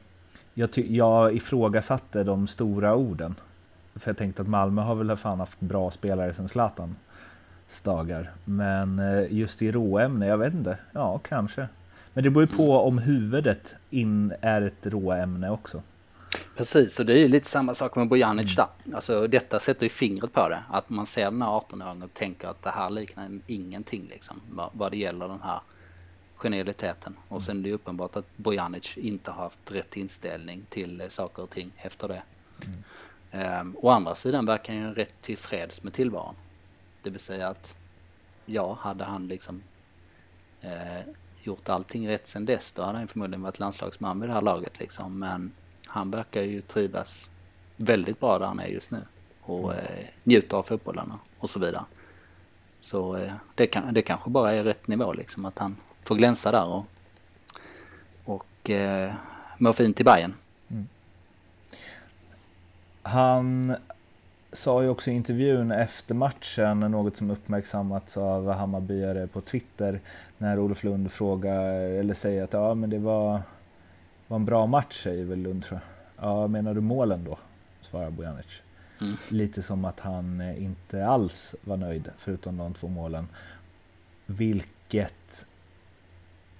jag, 0.54 0.70
jag 0.76 1.36
ifrågasatte 1.36 2.24
de 2.24 2.48
stora 2.48 2.96
orden. 2.96 3.36
För 3.96 4.10
jag 4.10 4.18
tänkte 4.18 4.42
att 4.42 4.48
Malmö 4.48 4.82
har 4.82 4.96
väl 4.96 5.18
fan 5.18 5.40
haft 5.40 5.60
bra 5.60 5.92
spelare 5.92 6.34
sen 6.34 6.50
Zlatan 6.50 6.96
dagar. 7.84 8.32
Men 8.46 9.00
eh, 9.00 9.34
just 9.34 9.62
i 9.62 9.72
råämne, 9.72 10.26
jag 10.26 10.38
vet 10.38 10.54
inte. 10.54 10.78
Ja, 10.92 11.18
kanske. 11.18 11.68
Men 12.14 12.24
det 12.24 12.30
beror 12.30 12.44
ju 12.44 12.58
på 12.58 12.80
om 12.80 12.98
huvudet 12.98 13.76
in 13.90 14.34
är 14.42 14.62
ett 14.62 14.86
råämne 14.86 15.50
också. 15.50 15.82
Precis, 16.56 17.00
och 17.00 17.06
det 17.06 17.14
är 17.14 17.18
ju 17.18 17.28
lite 17.28 17.48
samma 17.48 17.74
sak 17.74 17.96
med 17.96 18.08
Bojanic 18.08 18.58
mm. 18.58 18.68
där. 18.86 18.96
Alltså 18.96 19.28
detta 19.28 19.60
sätter 19.60 19.84
ju 19.86 19.90
fingret 19.90 20.34
på 20.34 20.50
det. 20.50 20.64
Att 20.70 20.90
man 20.90 21.06
ser 21.06 21.24
den 21.24 21.42
här 21.42 21.50
18-åringen 21.50 22.04
och 22.04 22.14
tänker 22.14 22.48
att 22.48 22.62
det 22.64 22.70
här 22.70 22.90
liknar 22.90 23.40
ingenting 23.48 24.08
liksom. 24.10 24.42
Vad, 24.52 24.70
vad 24.74 24.92
det 24.92 24.98
gäller 24.98 25.28
den 25.28 25.42
här 25.42 25.62
genialiteten. 26.36 27.18
Och 27.28 27.44
sen 27.44 27.60
är 27.60 27.64
det 27.64 27.74
uppenbart 27.74 28.16
att 28.16 28.38
Bojanic 28.38 28.98
inte 28.98 29.32
har 29.32 29.44
haft 29.44 29.72
rätt 29.72 29.98
inställning 29.98 30.66
till 30.70 31.02
eh, 31.02 31.08
saker 31.08 31.44
och 31.44 31.50
ting 31.50 31.72
efter 31.78 32.08
det. 32.08 32.24
Mm. 32.66 32.84
Um, 33.62 33.78
å 33.80 33.90
andra 33.90 34.16
sidan 34.16 34.46
verkar 34.46 34.74
han 34.74 34.82
ju 34.82 34.94
rätt 34.94 35.22
tillfreds 35.22 35.84
med 35.84 35.94
tillvaron. 35.94 36.36
Det 37.04 37.10
vill 37.10 37.20
säga 37.20 37.48
att 37.48 37.78
ja, 38.46 38.78
hade 38.82 39.04
han 39.04 39.28
liksom 39.28 39.64
eh, 40.62 41.02
gjort 41.44 41.70
allting 41.70 42.10
rätt 42.10 42.28
sen 42.28 42.46
dess 42.46 42.72
då 42.72 42.82
hade 42.84 42.98
han 42.98 43.08
förmodligen 43.08 43.42
varit 43.42 43.60
landslagsman 43.60 44.20
vid 44.20 44.30
det 44.30 44.34
här 44.34 44.42
laget 44.42 44.80
liksom. 44.80 45.20
Men 45.20 45.52
han 45.92 46.12
verkar 46.12 46.42
ju 46.42 46.62
trivas 46.62 47.30
väldigt 47.78 48.20
bra 48.20 48.40
där 48.40 48.46
han 48.46 48.60
är 48.60 48.68
just 48.68 48.92
nu 48.92 49.02
och 49.42 49.74
mm. 49.74 49.86
eh, 49.86 50.08
njuter 50.24 50.58
av 50.58 50.64
fotbollen 50.64 51.14
och 51.40 51.50
så 51.50 51.60
vidare. 51.60 51.86
Så 52.80 53.16
eh, 53.18 53.34
det, 53.56 53.68
kan, 53.68 53.94
det 53.94 54.02
kanske 54.02 54.30
bara 54.30 54.54
är 54.54 54.64
rätt 54.64 54.88
nivå 54.88 55.14
liksom 55.14 55.46
att 55.46 55.60
han 55.60 55.76
får 56.04 56.16
glänsa 56.16 56.52
där 56.52 56.66
och, 56.66 56.86
och 58.26 58.70
eh, 58.70 59.14
må 59.58 59.74
fint 59.74 60.00
i 60.00 60.04
Bayern. 60.04 60.34
Mm. 60.68 60.88
Han 63.02 63.76
sa 64.52 64.84
ju 64.84 64.90
också 64.90 65.12
i 65.12 65.14
intervjun 65.14 65.72
efter 65.72 66.16
matchen, 66.16 66.80
något 66.80 67.18
som 67.18 67.32
uppmärksammats 67.32 68.18
av 68.18 68.52
Hammarbyare 68.52 69.28
på 69.28 69.42
Twitter, 69.42 70.00
när 70.38 70.60
Olof 70.60 70.84
Lund 70.84 71.12
frågar, 71.12 71.74
eller 71.74 72.14
säger 72.14 72.44
att 72.44 72.54
ja 72.54 72.74
men 72.74 72.90
det 72.90 73.00
var, 73.00 73.42
var 74.32 74.36
en 74.36 74.46
bra 74.46 74.66
match 74.66 75.04
säger 75.04 75.26
väl 75.26 75.40
Lund 75.40 75.64
tror 75.64 75.80
jag. 75.80 76.28
Ja, 76.28 76.48
menar 76.48 76.74
du 76.74 76.82
målen 76.82 77.24
då? 77.24 77.38
Svarar 77.82 78.10
Bojanic. 78.10 78.62
Mm. 79.02 79.16
Lite 79.30 79.62
som 79.62 79.86
att 79.86 80.00
han 80.00 80.42
inte 80.42 81.06
alls 81.06 81.56
var 81.62 81.78
nöjd, 81.78 82.10
förutom 82.18 82.58
de 82.58 82.74
två 82.74 82.88
målen. 82.88 83.28
Vilket 84.26 85.46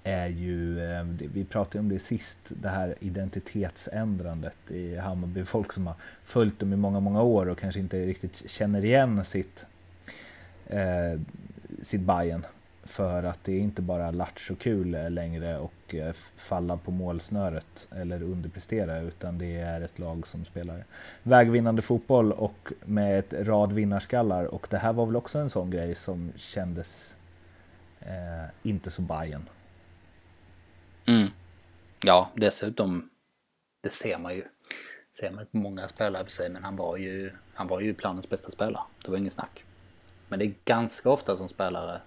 är 0.04 0.28
ju, 0.28 0.84
eh, 0.86 1.04
vi 1.34 1.46
pratade 1.46 1.80
om 1.80 1.90
det 1.90 2.00
sist, 2.00 2.40
det 2.50 2.70
här 2.70 2.96
identitetsändrandet 3.00 4.72
i 4.72 4.98
Hammarby. 4.98 5.46
Folk 5.46 5.74
som 5.74 5.88
har 5.88 5.96
följt 6.24 6.60
dem 6.60 6.74
i 6.74 6.76
många, 6.76 7.00
många 7.00 7.22
år 7.22 7.46
och 7.46 7.60
kanske 7.60 7.80
inte 7.80 8.06
riktigt 8.06 8.50
känner 8.50 8.86
igen 8.86 9.26
sitt, 9.26 9.66
eh, 10.68 11.20
sitt 11.82 12.02
Bayern 12.02 12.46
för 12.84 13.24
att 13.24 13.44
det 13.44 13.52
är 13.52 13.60
inte 13.60 13.82
bara 13.82 14.12
latch 14.12 14.52
och 14.52 14.60
kul 14.60 15.14
längre 15.14 15.58
och 15.58 15.96
eh, 15.96 16.14
falla 16.36 16.78
på 16.78 16.92
målsnöret 16.92 17.88
eller 17.92 18.24
underprestera 18.24 19.00
utan 19.00 19.38
det 19.38 19.58
är 19.58 19.82
ett 19.82 20.00
lag 20.00 20.28
som 20.28 20.46
spelar 20.46 20.86
vägvinnande 21.24 21.82
fotboll 21.82 22.32
och 22.32 22.74
med 22.86 23.20
ett 23.20 23.34
rad 23.34 23.74
vinnarskallar 23.74 24.46
och 24.46 24.68
det 24.70 24.78
här 24.78 24.94
var 24.94 25.06
väl 25.06 25.16
också 25.16 25.40
en 25.40 25.50
sån 25.50 25.72
grej 25.72 25.96
som 25.96 26.32
kändes 26.36 27.18
eh, 28.00 28.50
inte 28.64 28.92
så 28.92 29.02
Bajen. 29.02 29.50
Mm. 31.06 31.28
Ja, 32.06 32.32
dessutom, 32.36 33.10
det 33.84 33.90
ser 33.90 34.18
man 34.18 34.36
ju. 34.36 34.44
Ser 35.12 35.32
man 35.32 35.46
på 35.46 35.58
många 35.58 35.88
spelare 35.88 36.24
för 36.24 36.32
sig, 36.32 36.50
men 36.50 36.64
han 36.64 36.76
var 36.76 36.98
ju, 36.98 37.32
han 37.54 37.68
var 37.68 37.80
ju 37.80 37.94
planens 37.94 38.30
bästa 38.30 38.52
spelare. 38.52 38.84
Det 39.06 39.12
var 39.12 39.18
inget 39.18 39.34
snack. 39.34 39.64
Men 40.28 40.40
det 40.40 40.46
är 40.46 40.54
ganska 40.66 41.10
ofta 41.10 41.38
som 41.38 41.50
spelare 41.50 42.02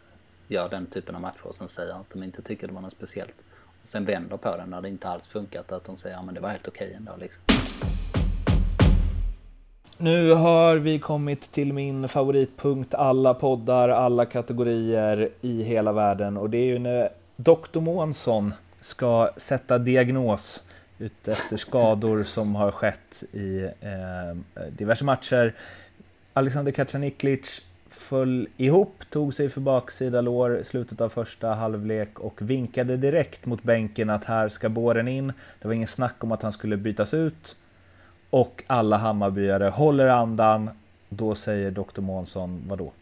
gör 0.49 0.69
den 0.69 0.87
typen 0.87 1.15
av 1.15 1.21
matcher 1.21 1.47
och 1.47 1.55
sen 1.55 1.69
säger 1.69 1.93
att 1.93 2.11
de 2.13 2.23
inte 2.23 2.43
tycker 2.43 2.67
det 2.67 2.73
var 2.73 2.81
något 2.81 2.93
speciellt. 2.93 3.35
Och 3.83 3.89
sen 3.89 4.05
vänder 4.05 4.37
på 4.37 4.57
det 4.57 4.67
när 4.67 4.81
det 4.81 4.89
inte 4.89 5.09
alls 5.09 5.27
funkat, 5.27 5.73
att 5.73 5.85
de 5.85 5.97
säger 5.97 6.17
att 6.17 6.27
ja, 6.27 6.33
det 6.33 6.41
var 6.41 6.49
helt 6.49 6.69
okej 6.69 6.87
okay 6.87 6.97
ändå 6.97 7.13
liksom. 7.19 7.43
Nu 9.97 10.33
har 10.33 10.77
vi 10.77 10.99
kommit 10.99 11.53
till 11.53 11.73
min 11.73 12.09
favoritpunkt, 12.09 12.95
alla 12.95 13.35
poddar, 13.35 13.89
alla 13.89 14.27
kategorier 14.27 15.29
i 15.41 15.63
hela 15.63 15.93
världen 15.93 16.37
och 16.37 16.51
det 16.51 16.59
är 16.59 16.67
ju 16.67 16.79
när 16.79 17.09
Dr. 17.37 17.81
Månsson 17.81 18.55
ska 18.81 19.31
sätta 19.37 19.79
diagnos 19.79 20.65
efter 21.25 21.57
skador 21.57 22.25
som 22.25 22.55
har 22.55 22.71
skett 22.71 23.25
i 23.33 23.63
eh, 23.65 24.37
diverse 24.71 25.05
matcher. 25.05 25.55
Alexander 26.33 26.73
Kacaniklic 26.73 27.63
föll 27.95 28.49
ihop, 28.57 29.03
tog 29.11 29.35
sig 29.35 29.49
för 29.49 29.61
baksida 29.61 30.21
lår 30.21 30.63
slutet 30.65 31.01
av 31.01 31.09
första 31.09 31.49
halvlek 31.49 32.21
och 32.21 32.43
vinkade 32.43 32.97
direkt 32.97 33.47
mot 33.47 33.63
bänken 33.63 34.11
att 34.11 34.25
här 34.25 34.49
ska 34.49 34.69
båren 34.69 35.09
in. 35.09 35.33
Det 35.61 35.69
var 35.69 35.75
ingen 35.75 35.89
snack 35.89 36.25
om 36.25 36.33
att 36.33 36.43
han 36.43 36.53
skulle 36.53 36.77
bytas 36.77 37.15
ut. 37.15 37.57
Och 38.31 38.65
alla 38.67 38.97
Hammarbyare 38.97 39.65
håller 39.65 40.07
andan. 40.07 40.71
Då 41.09 41.35
säger 41.35 41.71
Dr. 41.71 42.01
Månsson, 42.01 42.63
vadå? 42.69 42.93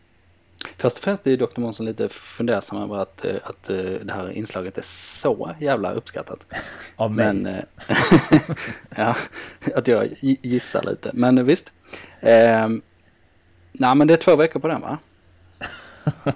Först 0.76 0.96
och 0.96 1.04
främst 1.04 1.26
är 1.26 1.36
Dr. 1.36 1.60
Månsson 1.60 1.86
lite 1.86 2.08
fundersam 2.08 2.82
över 2.82 2.96
att, 2.96 3.24
eh, 3.24 3.34
att 3.44 3.70
eh, 3.70 3.76
det 3.76 4.12
här 4.12 4.30
inslaget 4.30 4.78
är 4.78 4.82
så 4.84 5.50
jävla 5.60 5.92
uppskattat. 5.92 6.46
Av 6.96 7.12
mig? 7.12 7.26
Men, 7.26 7.46
eh, 7.46 7.64
ja, 8.96 9.16
att 9.74 9.88
jag 9.88 10.08
gissar 10.20 10.82
lite. 10.82 11.10
Men 11.14 11.44
visst. 11.44 11.72
Eh, 12.20 12.68
nej 13.72 13.94
men 13.94 14.06
det 14.06 14.12
är 14.12 14.16
två 14.16 14.36
veckor 14.36 14.60
på 14.60 14.68
den 14.68 14.80
va? 14.80 14.98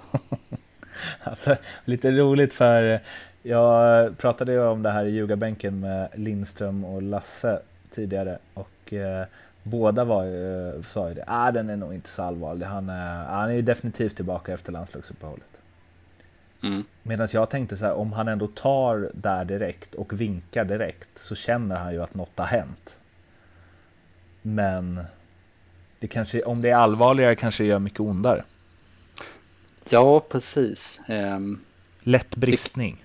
alltså, 1.22 1.56
lite 1.84 2.10
roligt 2.10 2.52
för 2.52 3.00
jag 3.42 4.18
pratade 4.18 4.52
ju 4.52 4.66
om 4.66 4.82
det 4.82 4.90
här 4.90 5.04
i 5.04 5.10
ljugarbänken 5.10 5.80
med 5.80 6.08
Lindström 6.14 6.84
och 6.84 7.02
Lasse 7.02 7.60
tidigare. 7.90 8.38
Och 8.54 8.92
eh, 8.92 9.26
Båda 9.70 10.04
var 10.04 10.24
ju, 10.24 10.82
sa 10.82 11.08
ju 11.08 11.14
det, 11.14 11.24
ah, 11.26 11.50
den 11.50 11.70
är 11.70 11.76
nog 11.76 11.94
inte 11.94 12.08
så 12.08 12.22
allvarlig. 12.22 12.66
Han 12.66 12.88
är, 12.88 13.24
han 13.24 13.50
är 13.50 13.62
definitivt 13.62 14.16
tillbaka 14.16 14.52
efter 14.52 14.72
landslagsuppehållet. 14.72 15.58
Mm. 16.62 16.84
Medan 17.02 17.28
jag 17.32 17.50
tänkte 17.50 17.76
så 17.76 17.84
här, 17.84 17.94
om 17.94 18.12
han 18.12 18.28
ändå 18.28 18.46
tar 18.46 19.10
där 19.14 19.44
direkt 19.44 19.94
och 19.94 20.20
vinkar 20.20 20.64
direkt 20.64 21.08
så 21.18 21.34
känner 21.34 21.76
han 21.76 21.92
ju 21.92 22.02
att 22.02 22.14
något 22.14 22.38
har 22.38 22.46
hänt. 22.46 22.96
Men 24.42 25.04
det 25.98 26.06
kanske, 26.06 26.42
om 26.42 26.62
det 26.62 26.70
är 26.70 26.74
allvarligare 26.74 27.36
kanske 27.36 27.62
det 27.62 27.68
gör 27.68 27.78
mycket 27.78 28.00
ondare. 28.00 28.44
Ja, 29.88 30.20
precis. 30.20 31.00
Um, 31.08 31.60
Lätt 32.00 32.36
bristning. 32.36 33.04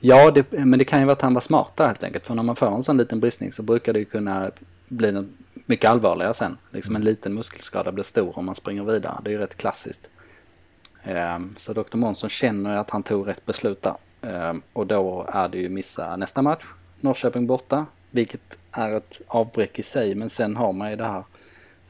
Det, 0.00 0.06
ja, 0.06 0.30
det, 0.30 0.52
men 0.52 0.78
det 0.78 0.84
kan 0.84 1.00
ju 1.00 1.04
vara 1.04 1.12
att 1.12 1.22
han 1.22 1.34
var 1.34 1.40
smartare 1.40 1.86
helt 1.86 2.04
enkelt. 2.04 2.26
För 2.26 2.34
när 2.34 2.42
man 2.42 2.56
får 2.56 2.66
en 2.66 2.82
sån 2.82 2.96
liten 2.96 3.20
bristning 3.20 3.52
så 3.52 3.62
brukar 3.62 3.92
det 3.92 3.98
ju 3.98 4.04
kunna 4.04 4.50
bli 4.88 5.12
något 5.12 5.26
mycket 5.66 5.90
allvarligare 5.90 6.34
sen. 6.34 6.58
Liksom 6.70 6.96
en 6.96 7.04
liten 7.04 7.34
muskelskada 7.34 7.92
blir 7.92 8.04
stor 8.04 8.38
om 8.38 8.44
man 8.44 8.54
springer 8.54 8.84
vidare. 8.84 9.20
Det 9.24 9.30
är 9.30 9.32
ju 9.32 9.38
rätt 9.38 9.56
klassiskt. 9.56 10.06
Um, 11.06 11.54
så 11.58 11.72
Dr. 11.72 11.96
Månsson 11.96 12.30
känner 12.30 12.76
att 12.76 12.90
han 12.90 13.02
tog 13.02 13.28
rätt 13.28 13.46
beslut 13.46 13.82
där. 13.82 13.94
Um, 14.50 14.62
och 14.72 14.86
då 14.86 15.26
är 15.32 15.48
det 15.48 15.58
ju 15.58 15.68
missa 15.68 16.16
nästa 16.16 16.42
match. 16.42 16.64
Norrköping 17.00 17.46
borta. 17.46 17.86
Vilket 18.10 18.58
är 18.70 18.92
ett 18.92 19.20
avbräck 19.26 19.78
i 19.78 19.82
sig. 19.82 20.14
Men 20.14 20.30
sen 20.30 20.56
har 20.56 20.72
man 20.72 20.90
ju 20.90 20.96
det 20.96 21.04
här 21.04 21.24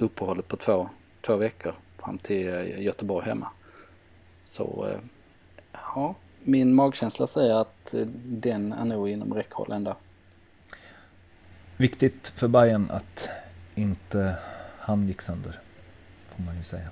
uppehållet 0.02 0.48
på 0.48 0.56
två, 0.56 0.88
två 1.20 1.36
veckor 1.36 1.74
fram 1.98 2.18
till 2.18 2.48
eh, 2.48 2.80
Göteborg 2.80 3.26
hemma. 3.26 3.48
Så 4.44 4.86
uh, 4.86 4.98
ja, 5.72 6.14
min 6.42 6.74
magkänsla 6.74 7.26
säger 7.26 7.54
att 7.54 7.94
uh, 7.94 8.06
den 8.24 8.72
är 8.72 8.84
nog 8.84 9.08
inom 9.08 9.34
räckhåll 9.34 9.72
ändå. 9.72 9.96
Viktigt 11.76 12.28
för 12.28 12.48
Bayern 12.48 12.90
att 12.90 13.28
inte 13.74 14.36
han 14.78 15.08
gick 15.08 15.22
sönder. 15.22 15.60
Får 16.28 16.42
man 16.42 16.56
ju 16.56 16.64
säga. 16.64 16.88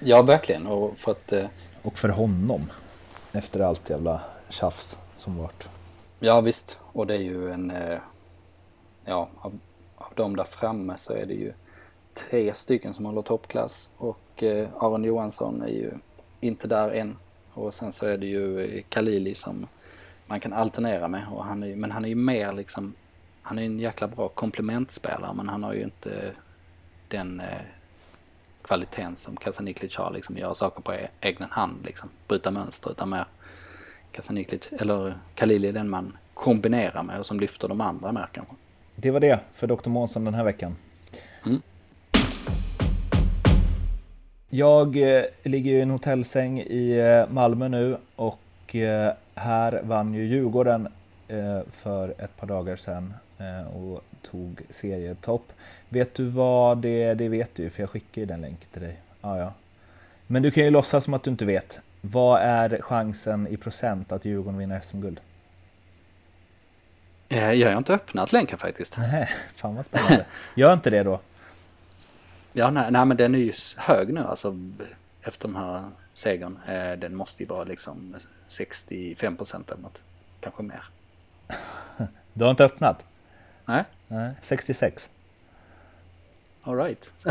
Ja, 0.00 0.22
verkligen. 0.22 0.66
Och 0.66 0.98
för, 0.98 1.12
att, 1.12 1.32
eh... 1.32 1.48
och 1.82 1.98
för 1.98 2.08
honom. 2.08 2.70
Efter 3.32 3.60
allt 3.60 3.90
jävla 3.90 4.20
tjafs 4.48 4.98
som 5.18 5.36
varit. 5.36 5.68
Ja, 6.18 6.40
visst. 6.40 6.78
Och 6.82 7.06
det 7.06 7.14
är 7.14 7.22
ju 7.22 7.50
en... 7.50 7.70
Eh... 7.70 7.98
Ja, 9.04 9.28
av, 9.38 9.58
av 9.96 10.14
dem 10.14 10.36
där 10.36 10.44
framme 10.44 10.94
så 10.98 11.12
är 11.12 11.26
det 11.26 11.34
ju 11.34 11.52
tre 12.18 12.54
stycken 12.54 12.94
som 12.94 13.04
håller 13.04 13.22
toppklass. 13.22 13.88
Och 13.96 14.42
eh, 14.42 14.68
Aron 14.78 15.04
Johansson 15.04 15.62
är 15.62 15.68
ju 15.68 15.90
inte 16.40 16.68
där 16.68 16.90
än. 16.90 17.16
Och 17.52 17.74
sen 17.74 17.92
så 17.92 18.06
är 18.06 18.18
det 18.18 18.26
ju 18.26 18.60
eh, 18.60 18.82
Kalili 18.88 19.34
som 19.34 19.66
man 20.26 20.40
kan 20.40 20.52
alternera 20.52 21.08
med. 21.08 21.26
Och 21.30 21.44
han 21.44 21.62
är, 21.62 21.76
men 21.76 21.90
han 21.90 22.04
är 22.04 22.08
ju 22.08 22.14
mer 22.14 22.52
liksom 22.52 22.94
han 23.48 23.58
är 23.58 23.62
en 23.62 23.78
jäkla 23.78 24.08
bra 24.08 24.28
komplementspelare 24.28 25.34
men 25.34 25.48
han 25.48 25.62
har 25.62 25.74
ju 25.74 25.82
inte 25.82 26.32
den 27.08 27.40
eh, 27.40 27.60
kvaliteten 28.62 29.16
som 29.16 29.36
Kasaniklic 29.36 29.96
har, 29.96 30.10
liksom 30.10 30.36
göra 30.36 30.54
saker 30.54 30.82
på 30.82 30.92
e-, 30.92 31.08
egen 31.20 31.46
hand, 31.50 31.84
liksom 31.84 32.08
bryta 32.28 32.50
mönster 32.50 32.90
utan 32.90 33.10
mer 33.10 33.24
Kasaniklic, 34.12 34.72
eller 34.72 35.18
Khalili 35.34 35.72
den 35.72 35.90
man 35.90 36.16
kombinerar 36.34 37.02
med 37.02 37.18
och 37.18 37.26
som 37.26 37.40
lyfter 37.40 37.68
de 37.68 37.80
andra 37.80 38.12
mer 38.12 38.28
kanske. 38.32 38.54
Det 38.94 39.10
var 39.10 39.20
det 39.20 39.40
för 39.52 39.66
Dr. 39.66 39.88
Månsson 39.88 40.24
den 40.24 40.34
här 40.34 40.44
veckan. 40.44 40.76
Mm. 41.46 41.62
Jag 44.48 44.96
eh, 44.96 45.24
ligger 45.42 45.72
i 45.72 45.80
en 45.80 45.90
hotellsäng 45.90 46.60
i 46.60 46.98
eh, 46.98 47.32
Malmö 47.32 47.68
nu 47.68 47.96
och 48.16 48.74
eh, 48.74 49.12
här 49.34 49.80
vann 49.82 50.14
ju 50.14 50.26
Djurgården 50.26 50.88
eh, 51.28 51.60
för 51.70 52.14
ett 52.18 52.36
par 52.36 52.46
dagar 52.46 52.76
sedan 52.76 53.14
Eh, 53.38 53.76
och 53.76 54.04
tog 54.22 54.60
serietopp. 54.70 55.52
Vet 55.88 56.14
du 56.14 56.24
vad 56.24 56.78
det 56.78 57.02
är? 57.02 57.14
Det 57.14 57.28
vet 57.28 57.54
du 57.54 57.70
för 57.70 57.82
jag 57.82 57.90
skickade 57.90 58.20
ju 58.20 58.26
den 58.26 58.40
länken 58.40 58.68
till 58.72 58.82
dig. 58.82 59.00
Ah, 59.20 59.36
ja. 59.36 59.52
Men 60.26 60.42
du 60.42 60.50
kan 60.50 60.64
ju 60.64 60.70
låtsas 60.70 61.04
som 61.04 61.14
att 61.14 61.22
du 61.22 61.30
inte 61.30 61.44
vet. 61.44 61.80
Vad 62.00 62.40
är 62.40 62.82
chansen 62.82 63.48
i 63.48 63.56
procent 63.56 64.12
att 64.12 64.24
Djurgården 64.24 64.58
vinner 64.58 64.80
SM-guld? 64.80 65.20
Eh, 67.28 67.52
jag 67.52 67.70
har 67.70 67.78
inte 67.78 67.94
öppnat 67.94 68.32
länken 68.32 68.58
faktiskt. 68.58 68.96
Nej, 68.98 69.28
fan 69.54 69.76
vad 69.76 69.86
spännande. 69.86 70.26
Gör 70.54 70.72
inte 70.72 70.90
det 70.90 71.02
då. 71.02 71.20
Ja, 72.52 72.70
nej, 72.70 72.90
nej 72.90 73.06
men 73.06 73.16
den 73.16 73.34
är 73.34 73.38
ju 73.38 73.52
hög 73.76 74.14
nu 74.14 74.20
alltså 74.20 74.56
efter 75.22 75.48
den 75.48 75.56
här 75.56 75.84
segern. 76.14 76.58
Eh, 76.66 76.98
den 76.98 77.14
måste 77.14 77.42
ju 77.42 77.48
vara 77.48 77.64
liksom 77.64 78.16
65 78.46 79.36
procent 79.36 79.70
eller 79.70 79.82
något. 79.82 80.02
Kanske 80.40 80.62
mer. 80.62 80.84
Du 82.32 82.44
har 82.44 82.50
inte 82.50 82.64
öppnat? 82.64 83.04
Nej. 83.64 83.84
Nej, 84.08 84.32
66. 84.42 85.10
Alright. 86.62 87.12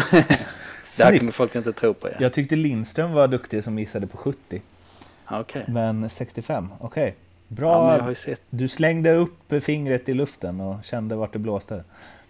det 0.97 1.03
här 1.03 1.17
kommer 1.17 1.31
folk 1.31 1.55
inte 1.55 1.73
tro 1.73 1.93
på. 1.93 2.07
Ja. 2.07 2.13
Jag 2.19 2.33
tyckte 2.33 2.55
Lindström 2.55 3.11
var 3.11 3.27
duktig 3.27 3.63
som 3.63 3.79
gissade 3.79 4.07
på 4.07 4.17
70. 4.17 4.61
Okej. 5.25 5.39
Okay. 5.39 5.63
Men 5.73 6.09
65, 6.09 6.73
okej. 6.79 7.03
Okay. 7.03 7.13
Bra. 7.47 8.13
Ja. 8.27 8.35
Du 8.49 8.67
slängde 8.67 9.13
upp 9.15 9.53
fingret 9.63 10.09
i 10.09 10.13
luften 10.13 10.61
och 10.61 10.83
kände 10.83 11.15
vart 11.15 11.33
det 11.33 11.39
blåste. 11.39 11.83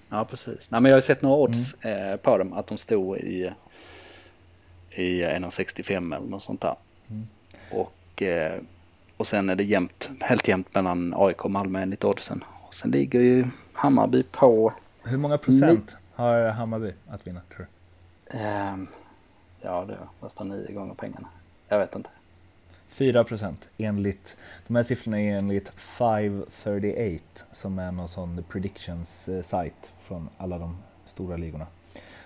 Ja, 0.09 0.25
precis. 0.25 0.71
Nej, 0.71 0.81
men 0.81 0.89
jag 0.89 0.95
har 0.95 1.01
sett 1.01 1.21
några 1.21 1.37
odds 1.37 1.75
mm. 1.81 2.11
eh, 2.11 2.17
på 2.17 2.37
dem, 2.37 2.53
att 2.53 2.67
de 2.67 2.77
stod 2.77 3.17
i, 3.17 3.51
i 4.91 5.23
1,65 5.23 6.15
eller 6.15 6.27
något 6.27 6.43
sånt 6.43 6.61
där. 6.61 6.75
Mm. 7.09 7.27
Och, 7.71 8.21
eh, 8.21 8.61
och 9.17 9.27
sen 9.27 9.49
är 9.49 9.55
det 9.55 9.63
jämnt, 9.63 10.09
helt 10.21 10.47
jämnt 10.47 10.75
mellan 10.75 11.13
AIK 11.17 11.45
och 11.45 11.51
Malmö 11.51 11.81
enligt 11.81 12.03
oddsen. 12.03 12.43
Och 12.67 12.73
sen 12.73 12.91
ligger 12.91 13.19
ju 13.19 13.47
Hammarby 13.73 14.23
på... 14.23 14.73
Hur 15.03 15.17
många 15.17 15.37
procent 15.37 15.95
har 16.13 16.49
Hammarby 16.49 16.93
att 17.07 17.27
vinna, 17.27 17.41
tror 17.55 17.67
du? 18.29 18.37
Eh, 18.37 18.75
ja, 19.61 19.85
det 19.85 19.93
är 19.93 20.07
nästan 20.21 20.49
nio 20.49 20.71
gånger 20.71 20.93
pengarna. 20.93 21.27
Jag 21.67 21.79
vet 21.79 21.95
inte. 21.95 22.09
4 22.97 23.23
procent 23.23 23.67
enligt, 23.77 24.37
de 24.67 24.75
här 24.75 24.83
siffrorna 24.83 25.21
är 25.21 25.37
enligt 25.37 25.69
538 25.69 27.23
som 27.51 27.79
är 27.79 27.91
någon 27.91 28.09
sån 28.09 28.43
predictions 28.49 29.29
eh, 29.29 29.41
site 29.41 29.89
från 30.03 30.29
alla 30.37 30.57
de 30.57 30.77
stora 31.05 31.37
ligorna. 31.37 31.67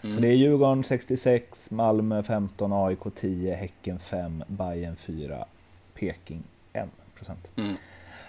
Mm. 0.03 0.15
Så 0.15 0.21
det 0.21 0.27
är 0.27 0.33
Djurgården 0.33 0.83
66, 0.83 1.71
Malmö 1.71 2.23
15, 2.23 2.73
AIK 2.73 2.99
10, 3.15 3.53
Häcken 3.55 3.99
5, 3.99 4.43
Bayern 4.47 4.95
4, 4.95 5.45
Peking 5.93 6.43
1 6.73 6.89
procent. 7.15 7.47
Mm. 7.55 7.75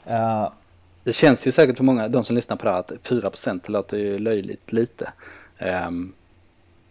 Uh, 0.06 0.52
det 1.04 1.12
känns 1.12 1.46
ju 1.46 1.52
säkert 1.52 1.76
för 1.76 1.84
många, 1.84 2.08
de 2.08 2.24
som 2.24 2.36
lyssnar 2.36 2.56
på 2.56 2.64
det 2.64 2.70
här, 2.70 2.78
att 2.78 2.92
4 3.02 3.30
procent 3.30 3.68
låter 3.68 3.96
ju 3.96 4.18
löjligt 4.18 4.72
lite. 4.72 5.12
Um, 5.86 6.12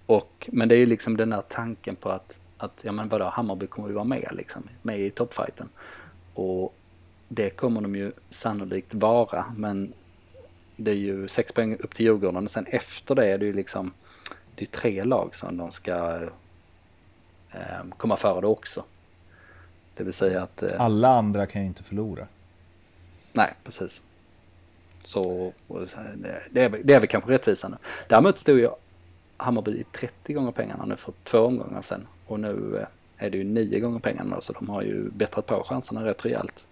och, 0.05 0.49
men 0.51 0.69
det 0.69 0.75
är 0.75 0.79
ju 0.79 0.85
liksom 0.85 1.17
den 1.17 1.33
här 1.33 1.43
tanken 1.49 1.95
på 1.95 2.09
att 2.09 2.40
att 2.63 2.79
ja 2.81 2.91
men 2.91 3.09
vadå, 3.09 3.25
Hammarby 3.25 3.67
kommer 3.67 3.87
ju 3.87 3.93
vara 3.93 4.03
med 4.03 4.27
liksom, 4.31 4.63
med 4.81 4.99
i 4.99 5.09
toppfighten. 5.09 5.69
Och 6.33 6.75
det 7.27 7.49
kommer 7.49 7.81
de 7.81 7.95
ju 7.95 8.11
sannolikt 8.29 8.93
vara, 8.93 9.45
men 9.57 9.93
det 10.75 10.91
är 10.91 10.95
ju 10.95 11.27
sex 11.27 11.51
poäng 11.51 11.77
upp 11.79 11.95
till 11.95 12.05
Djurgården 12.05 12.45
och 12.45 12.51
sen 12.51 12.65
efter 12.65 13.15
det 13.15 13.27
är 13.27 13.37
det 13.37 13.45
ju 13.45 13.53
liksom, 13.53 13.93
det 14.55 14.63
är 14.63 14.67
tre 14.67 15.03
lag 15.03 15.35
som 15.35 15.57
de 15.57 15.71
ska 15.71 16.19
eh, 17.51 17.83
komma 17.97 18.17
före 18.17 18.41
det 18.41 18.47
också. 18.47 18.83
Det 19.95 20.03
vill 20.03 20.13
säga 20.13 20.43
att... 20.43 20.63
Eh, 20.63 20.81
Alla 20.81 21.07
andra 21.07 21.47
kan 21.47 21.61
ju 21.61 21.67
inte 21.67 21.83
förlora. 21.83 22.27
Nej, 23.33 23.53
precis. 23.63 24.01
Så 25.03 25.53
det 26.49 26.61
är, 26.63 26.69
det 26.83 26.93
är 26.93 26.99
väl 26.99 27.07
kanske 27.07 27.31
rättvisande. 27.31 27.77
Däremot 28.07 28.39
stod 28.39 28.59
ju 28.59 28.69
Hammarby 29.37 29.71
i 29.71 29.83
30 29.83 30.33
gånger 30.33 30.51
pengarna 30.51 30.85
nu 30.85 30.95
för 30.95 31.13
två 31.23 31.39
omgångar 31.39 31.81
sen. 31.81 32.07
Och 32.31 32.39
nu 32.39 32.77
eh, 32.77 33.25
är 33.25 33.29
det 33.29 33.37
ju 33.37 33.43
nio 33.43 33.79
gånger 33.79 33.99
pengarna 33.99 34.41
så 34.41 34.53
de 34.53 34.69
har 34.69 34.81
ju 34.81 35.09
bättrat 35.09 35.45
på 35.45 35.63
chanserna 35.63 36.05
rätt 36.05 36.25
rejält. 36.25 36.65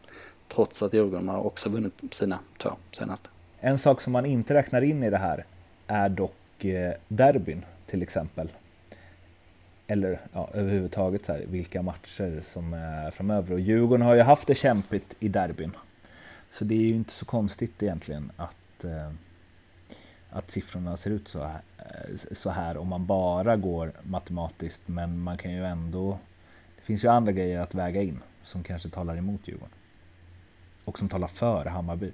Trots 0.47 0.83
att 0.83 0.93
Djurgården 0.93 1.29
har 1.29 1.45
också 1.45 1.69
vunnit 1.69 1.93
sina 2.11 2.39
två 2.57 2.71
senaste. 2.91 3.29
En 3.59 3.79
sak 3.79 4.01
som 4.01 4.13
man 4.13 4.25
inte 4.25 4.53
räknar 4.53 4.81
in 4.81 5.03
i 5.03 5.09
det 5.09 5.17
här 5.17 5.45
är 5.87 6.09
dock 6.09 6.65
eh, 6.65 6.93
derbyn 7.07 7.65
till 7.85 8.01
exempel. 8.01 8.49
Eller 9.87 10.19
ja, 10.33 10.49
överhuvudtaget 10.53 11.25
så 11.25 11.33
här, 11.33 11.43
vilka 11.47 11.81
matcher 11.81 12.41
som 12.43 12.73
är 12.73 13.11
framöver. 13.11 13.53
Och 13.53 13.59
Djurgården 13.59 14.05
har 14.05 14.15
ju 14.15 14.21
haft 14.21 14.47
det 14.47 14.55
kämpigt 14.55 15.15
i 15.19 15.27
derbyn. 15.27 15.71
Så 16.49 16.65
det 16.65 16.75
är 16.75 16.89
ju 16.89 16.95
inte 16.95 17.13
så 17.13 17.25
konstigt 17.25 17.83
egentligen 17.83 18.31
att 18.37 18.83
eh, 18.83 19.11
att 20.29 20.51
siffrorna 20.51 20.97
ser 20.97 21.11
ut 21.11 21.27
så 21.27 21.43
här, 21.43 21.61
eh, 21.77 22.33
så 22.33 22.49
här 22.49 22.77
om 22.77 22.87
man 22.87 23.05
bara 23.05 23.55
går 23.55 23.91
matematiskt. 24.03 24.81
Men 24.85 25.19
man 25.19 25.37
kan 25.37 25.51
ju 25.51 25.65
ändå... 25.65 26.19
Det 26.75 26.81
finns 26.81 27.03
ju 27.03 27.07
andra 27.07 27.31
grejer 27.31 27.59
att 27.59 27.75
väga 27.75 28.01
in 28.01 28.19
som 28.43 28.63
kanske 28.63 28.89
talar 28.89 29.17
emot 29.17 29.47
Djurgården. 29.47 29.75
Och 30.85 30.99
som 30.99 31.09
talar 31.09 31.27
för 31.27 31.65
Hammarby. 31.65 32.11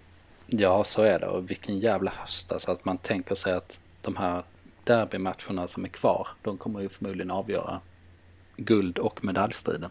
Ja, 0.48 0.84
så 0.84 1.02
är 1.02 1.20
det. 1.20 1.28
Och 1.28 1.50
vilken 1.50 1.80
jävla 1.80 2.12
höst. 2.12 2.52
Alltså 2.52 2.72
att 2.72 2.86
man 2.86 2.98
tänker 2.98 3.36
sig 3.36 3.54
att 3.54 3.80
de 4.02 4.16
här 4.16 4.44
derbymatcherna 4.84 5.68
som 5.68 5.84
är 5.84 5.90
kvar, 5.90 6.28
de 6.42 6.58
kommer 6.58 6.82
ju 6.82 6.90
förmodligen 6.90 7.32
avgöra 7.32 7.82
guld 8.58 8.98
och 8.98 9.26
medaljstriden. 9.26 9.90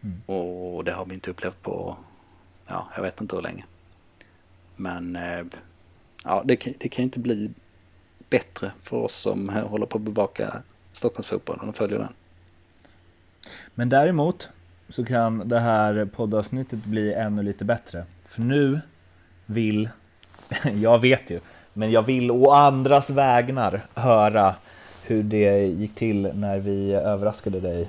Mm. 0.00 0.22
Och 0.26 0.84
det 0.84 0.92
har 0.92 1.04
vi 1.04 1.14
inte 1.14 1.30
upplevt 1.30 1.62
på, 1.62 1.96
ja, 2.66 2.88
jag 2.96 3.02
vet 3.02 3.20
inte 3.20 3.36
hur 3.36 3.42
länge. 3.42 3.64
Men 4.76 5.16
eh, 5.16 5.44
ja, 6.24 6.42
det, 6.44 6.56
kan, 6.56 6.74
det 6.78 6.88
kan 6.88 7.02
inte 7.02 7.18
bli 7.18 7.50
bättre 8.30 8.72
för 8.82 8.96
oss 8.96 9.14
som 9.14 9.48
håller 9.48 9.86
på 9.86 9.98
att 9.98 10.02
bevaka 10.02 10.62
Stockholmsfotbollen 10.92 11.68
och 11.68 11.76
följer 11.76 11.98
den. 11.98 12.12
Men 13.74 13.88
däremot 13.88 14.48
så 14.88 15.04
kan 15.04 15.48
det 15.48 15.60
här 15.60 16.04
poddavsnittet 16.04 16.84
bli 16.84 17.14
ännu 17.14 17.42
lite 17.42 17.64
bättre. 17.64 18.04
För 18.26 18.42
nu 18.42 18.80
vill, 19.46 19.88
jag 20.74 21.00
vet 21.00 21.30
ju, 21.30 21.40
men 21.72 21.90
jag 21.90 22.02
vill 22.02 22.30
å 22.30 22.50
andras 22.50 23.10
vägnar 23.10 23.80
höra 23.94 24.54
hur 25.02 25.22
det 25.22 25.66
gick 25.66 25.94
till 25.94 26.30
när 26.34 26.58
vi 26.58 26.92
överraskade 26.92 27.60
dig 27.60 27.88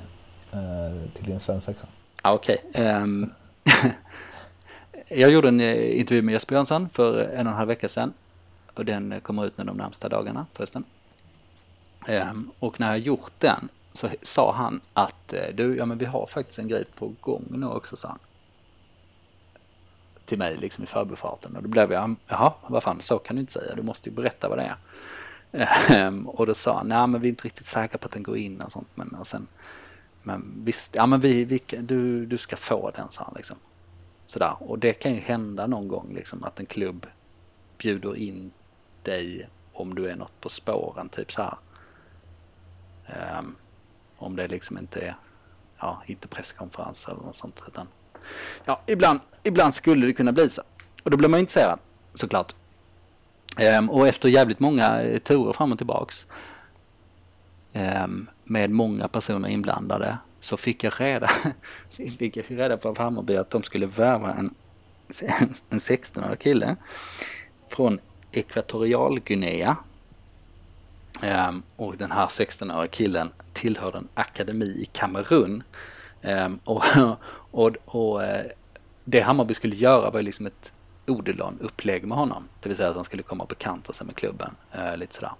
eh, 0.52 1.12
till 1.13 1.26
din 1.26 1.39
svensexa. 1.39 1.88
Okej. 2.22 2.58
Okay. 2.70 2.86
Um, 2.86 2.94
ehm, 3.04 3.32
Jag 5.12 5.32
gjorde 5.32 5.48
en 5.48 5.60
eh, 5.60 6.00
intervju 6.00 6.22
med 6.22 6.34
Jesper 6.34 6.56
Jönsson 6.56 6.89
för 6.89 7.19
en 7.19 7.48
och 7.48 7.52
en 7.52 7.58
halv 7.58 7.67
vecka 7.67 7.89
sedan. 7.89 8.13
Och 8.74 8.86
den 8.86 9.22
kommer 9.22 9.45
ut 9.45 9.58
nu 9.58 9.63
de 9.63 9.78
närmsta 9.78 10.10
dagarna 10.10 10.45
förresten. 10.54 10.84
Ehm, 12.08 12.52
och 12.60 12.80
när 12.80 12.88
jag 12.88 13.00
gjort 13.00 13.32
den 13.38 13.69
så 13.93 14.10
sa 14.22 14.54
han 14.54 14.82
att 14.93 15.34
eh, 15.34 15.56
du, 15.56 15.78
ja 15.78 15.86
men 15.86 15.98
vi 15.98 16.06
har 16.06 16.26
faktiskt 16.26 16.60
en 16.60 16.67
grej 16.67 16.86
på 16.95 17.13
gång 17.22 17.45
nu 17.50 17.65
också, 17.65 17.95
sa 17.95 18.08
han. 18.08 18.19
Till 20.26 20.38
mig 20.38 20.58
liksom 20.58 20.84
i 20.84 20.88
förbifarten. 20.88 21.56
Och 21.56 21.63
då 21.63 21.69
blev 21.69 21.91
jag, 21.91 22.15
jaha, 22.28 22.54
vad 22.67 22.84
fan, 22.84 23.02
så 23.02 23.17
kan 23.19 23.36
du 23.36 23.39
inte 23.39 23.52
säga, 23.52 23.76
du 23.76 23.82
måste 23.82 24.10
ju 24.10 24.15
berätta 24.15 24.50
vad 24.50 24.58
det 24.58 24.63
är. 24.63 24.78
Ehm, 25.89 26.30
och 26.30 26.45
då 26.45 26.54
sa 26.54 26.78
han, 26.78 26.88
nej 26.88 27.08
men 27.08 27.22
vi 27.22 27.28
är 27.28 27.30
inte 27.30 27.45
riktigt 27.45 27.65
säkra 27.65 27.98
på 27.98 28.06
att 28.06 28.12
den 28.12 28.24
går 28.24 28.38
in 28.38 28.62
och 28.62 28.72
sånt. 28.72 28.89
Men, 28.95 29.10
och 29.10 29.28
sen, 29.28 29.48
men 30.24 30.54
visst, 30.63 30.95
ja 30.95 31.06
men 31.06 31.19
vi, 31.19 31.45
vi, 31.45 31.62
du, 31.67 32.26
du 32.26 32.38
ska 32.38 32.56
få 32.56 32.91
den, 32.95 33.08
sa 33.10 33.24
han 33.24 33.34
liksom. 33.36 33.58
Sådär. 34.30 34.56
Och 34.60 34.80
det 34.80 34.94
kan 34.94 35.13
ju 35.13 35.20
hända 35.20 35.68
någon 35.68 35.88
gång 35.88 36.13
liksom 36.15 36.44
att 36.44 36.60
en 36.60 36.65
klubb 36.65 37.08
bjuder 37.78 38.15
in 38.15 38.52
dig 39.04 39.50
om 39.74 39.96
du 39.96 40.10
är 40.10 40.15
något 40.15 40.42
på 40.42 40.50
spåren, 40.50 41.10
typ 41.10 41.32
så 41.32 41.42
här. 41.42 41.58
Um, 43.39 43.56
om 44.18 44.36
det 44.36 44.48
liksom 44.48 44.78
inte 44.78 45.00
är, 45.00 45.15
ja, 45.80 46.04
inte 46.06 46.28
presskonferens 46.28 47.08
eller 47.08 47.22
något 47.22 47.36
sånt. 47.36 47.63
Utan, 47.68 47.88
ja, 48.65 48.82
ibland, 48.86 49.20
ibland 49.44 49.76
skulle 49.76 50.08
det 50.08 50.13
kunna 50.13 50.32
bli 50.32 50.50
så. 50.50 50.62
Och 51.04 51.12
då 51.12 51.18
blir 51.18 51.30
man 51.30 51.39
intresserad, 51.39 51.80
såklart. 52.13 52.56
Um, 53.78 53.89
och 53.89 54.08
efter 54.08 54.30
jävligt 54.30 54.60
många 54.60 55.02
eh, 55.02 55.20
turer 55.20 55.54
fram 55.54 55.72
och 55.72 55.78
tillbaks 55.78 56.28
um, 58.04 58.30
med 58.44 58.70
många 58.70 59.08
personer 59.08 59.50
inblandade 59.50 60.18
så 60.39 60.58
fick 60.58 60.84
jag 60.84 60.93
reda, 60.97 61.30
fick 62.19 62.38
jag 62.38 62.45
reda 62.49 62.78
på 62.78 62.89
av 62.89 62.97
Hammarby 62.97 63.36
att 63.36 63.49
de 63.49 63.63
skulle 63.63 63.86
värva 63.86 64.34
en, 64.34 64.54
en 65.69 65.80
16-årig 65.80 66.39
kille 66.39 66.75
från 67.69 67.99
Ekvatorialguinea. 68.32 69.78
Um, 71.23 71.63
och 71.75 71.97
den 71.97 72.12
här 72.12 72.25
16-åriga 72.25 72.88
killen 72.88 73.30
tillhörde 73.54 73.97
en 73.97 74.08
akademi 74.13 74.65
i 74.65 74.86
Kamerun. 74.86 75.63
Um, 76.21 76.60
och, 76.65 76.84
och, 77.52 77.75
och 77.86 78.21
det 79.06 79.21
Hammarby 79.21 79.54
skulle 79.54 79.75
göra 79.75 80.10
var 80.10 80.21
liksom 80.21 80.45
ett 80.45 80.73
Odelon-upplägg 81.06 82.06
med 82.08 82.17
honom. 82.17 82.47
Det 82.62 82.69
vill 82.69 82.78
säga 82.78 82.89
att 82.89 82.95
han 82.95 83.04
skulle 83.04 83.23
komma 83.23 83.43
och 83.43 83.49
bekanta 83.49 83.93
sig 83.93 84.08
med 84.08 84.15
klubben. 84.15 84.56
Uh, 84.78 84.97
lite 84.97 85.15
sådär. 85.15 85.32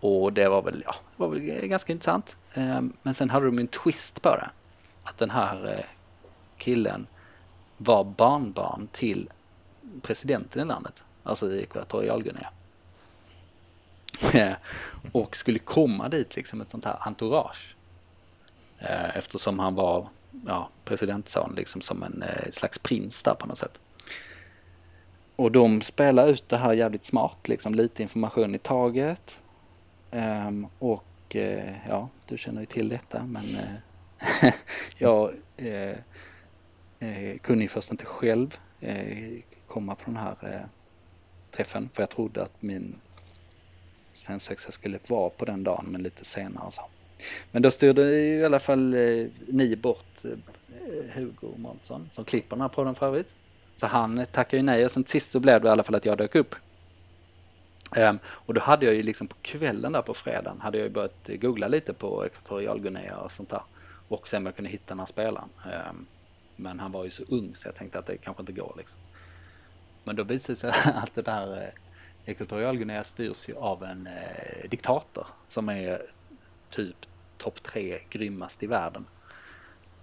Och 0.00 0.32
det 0.32 0.48
var 0.48 0.62
väl, 0.62 0.82
ja, 0.86 0.94
det 1.16 1.22
var 1.22 1.28
väl 1.28 1.40
ganska 1.68 1.92
intressant. 1.92 2.36
Ehm, 2.54 2.92
men 3.02 3.14
sen 3.14 3.30
hade 3.30 3.46
de 3.46 3.58
en 3.58 3.68
twist 3.68 4.22
på 4.22 4.36
det. 4.36 4.50
Att 5.04 5.18
den 5.18 5.30
här 5.30 5.72
eh, 5.78 5.84
killen 6.56 7.06
var 7.76 8.04
barnbarn 8.04 8.88
till 8.92 9.30
presidenten 10.02 10.62
i 10.62 10.64
landet. 10.64 11.04
Alltså 11.22 11.52
i 11.52 11.62
Ekvatorialguinea. 11.62 12.48
Ehm, 14.32 14.54
och 15.12 15.36
skulle 15.36 15.58
komma 15.58 16.08
dit 16.08 16.36
liksom 16.36 16.60
ett 16.60 16.68
sånt 16.68 16.84
här 16.84 16.96
entourage. 17.00 17.74
Ehm, 18.78 19.10
eftersom 19.14 19.58
han 19.58 19.74
var 19.74 20.08
ja, 20.46 20.68
presidentson 20.84 21.54
liksom 21.56 21.80
som 21.80 22.02
en 22.02 22.22
eh, 22.22 22.50
slags 22.50 22.78
prins 22.78 23.22
där 23.22 23.34
på 23.34 23.46
något 23.46 23.58
sätt. 23.58 23.80
Och 25.36 25.52
de 25.52 25.82
spelar 25.82 26.28
ut 26.28 26.48
det 26.48 26.56
här 26.56 26.72
jävligt 26.72 27.04
smart, 27.04 27.48
liksom 27.48 27.74
lite 27.74 28.02
information 28.02 28.54
i 28.54 28.58
taget. 28.58 29.40
Och 30.78 31.04
och 31.30 31.36
eh, 31.36 31.74
ja, 31.88 32.08
du 32.26 32.38
känner 32.38 32.60
ju 32.60 32.66
till 32.66 32.88
detta 32.88 33.26
men 33.26 33.44
eh, 33.54 34.52
jag 34.98 35.32
eh, 35.56 35.96
kunde 37.42 37.64
ju 37.64 37.68
först 37.68 37.90
inte 37.90 38.04
själv 38.04 38.58
komma 39.66 39.94
på 39.94 40.02
den 40.04 40.16
här 40.16 40.66
träffen 41.50 41.88
för 41.92 42.02
jag 42.02 42.10
trodde 42.10 42.42
att 42.42 42.62
min 42.62 42.94
svensexa 44.12 44.72
skulle 44.72 44.98
vara 45.08 45.30
på 45.30 45.44
den 45.44 45.64
dagen 45.64 45.86
men 45.88 46.02
lite 46.02 46.24
senare 46.24 46.72
så. 46.72 46.82
Men 47.52 47.62
då 47.62 47.70
styrde 47.70 48.02
i 48.02 48.44
alla 48.44 48.60
fall 48.60 48.94
ni 49.46 49.76
bort 49.76 50.20
Hugo 51.12 51.54
Månsson 51.56 52.06
som 52.10 52.24
klipper 52.24 52.56
den 52.56 52.60
här 52.60 52.68
podden 52.68 52.94
för 52.94 53.06
övrigt. 53.06 53.34
Så 53.76 53.86
han 53.86 54.26
tackade 54.32 54.56
ju 54.56 54.62
nej 54.62 54.84
och 54.84 54.90
sen 54.90 55.04
sist 55.06 55.30
så 55.30 55.40
blev 55.40 55.60
det 55.60 55.68
i 55.68 55.70
alla 55.70 55.82
fall 55.82 55.94
att 55.94 56.04
jag 56.04 56.18
dök 56.18 56.34
upp. 56.34 56.54
Um, 57.96 58.18
och 58.26 58.54
då 58.54 58.60
hade 58.60 58.86
jag 58.86 58.94
ju 58.94 59.02
liksom 59.02 59.26
på 59.26 59.36
kvällen 59.42 59.92
där 59.92 60.02
på 60.02 60.14
fredagen 60.14 60.60
hade 60.60 60.78
jag 60.78 60.84
ju 60.84 60.90
börjat 60.92 61.30
googla 61.40 61.68
lite 61.68 61.92
på 61.92 62.26
Ekvatorialguinea 62.26 63.16
och 63.18 63.32
sånt 63.32 63.50
där. 63.50 63.62
Och 64.08 64.28
sen 64.28 64.42
om 64.42 64.46
jag 64.46 64.56
kunde 64.56 64.70
hitta 64.70 64.84
den 64.88 64.98
här 64.98 65.06
spelaren. 65.06 65.48
Um, 65.64 66.06
men 66.56 66.80
han 66.80 66.92
var 66.92 67.04
ju 67.04 67.10
så 67.10 67.22
ung 67.28 67.54
så 67.54 67.68
jag 67.68 67.74
tänkte 67.74 67.98
att 67.98 68.06
det 68.06 68.16
kanske 68.16 68.42
inte 68.42 68.52
går 68.52 68.74
liksom. 68.76 69.00
Men 70.04 70.16
då 70.16 70.22
visade 70.22 70.52
det 70.52 70.56
sig 70.56 70.70
att 70.94 71.14
det 71.14 71.22
där 71.22 71.62
eh, 71.62 71.68
Ekvatorialguinea 72.30 73.04
styrs 73.04 73.48
ju 73.48 73.56
av 73.56 73.84
en 73.84 74.06
eh, 74.06 74.70
diktator 74.70 75.26
som 75.48 75.68
är 75.68 76.02
typ 76.70 76.96
topp 77.38 77.62
tre 77.62 77.98
grymmast 78.10 78.62
i 78.62 78.66
världen. 78.66 79.04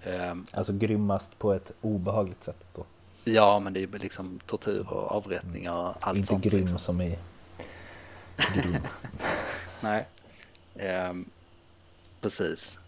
Um, 0.06 0.45
alltså 0.52 0.73
grymmast 0.73 1.39
på 1.39 1.54
ett 1.54 1.71
obehagligt 1.82 2.43
sätt 2.43 2.65
då? 2.76 2.86
Ja, 3.23 3.60
men 3.60 3.73
det 3.73 3.84
är 3.84 4.00
liksom 4.00 4.39
tortyr 4.45 4.86
och 4.89 5.12
avrättningar 5.12 5.73
och 5.73 6.08
allt 6.08 6.17
Inte 6.17 6.28
sånt. 6.28 6.43
grym 6.43 6.62
liksom. 6.62 6.80
som 6.80 7.02
i. 7.02 7.17
Nej. 9.82 10.08
Um, 11.10 11.26
precis. 12.21 12.80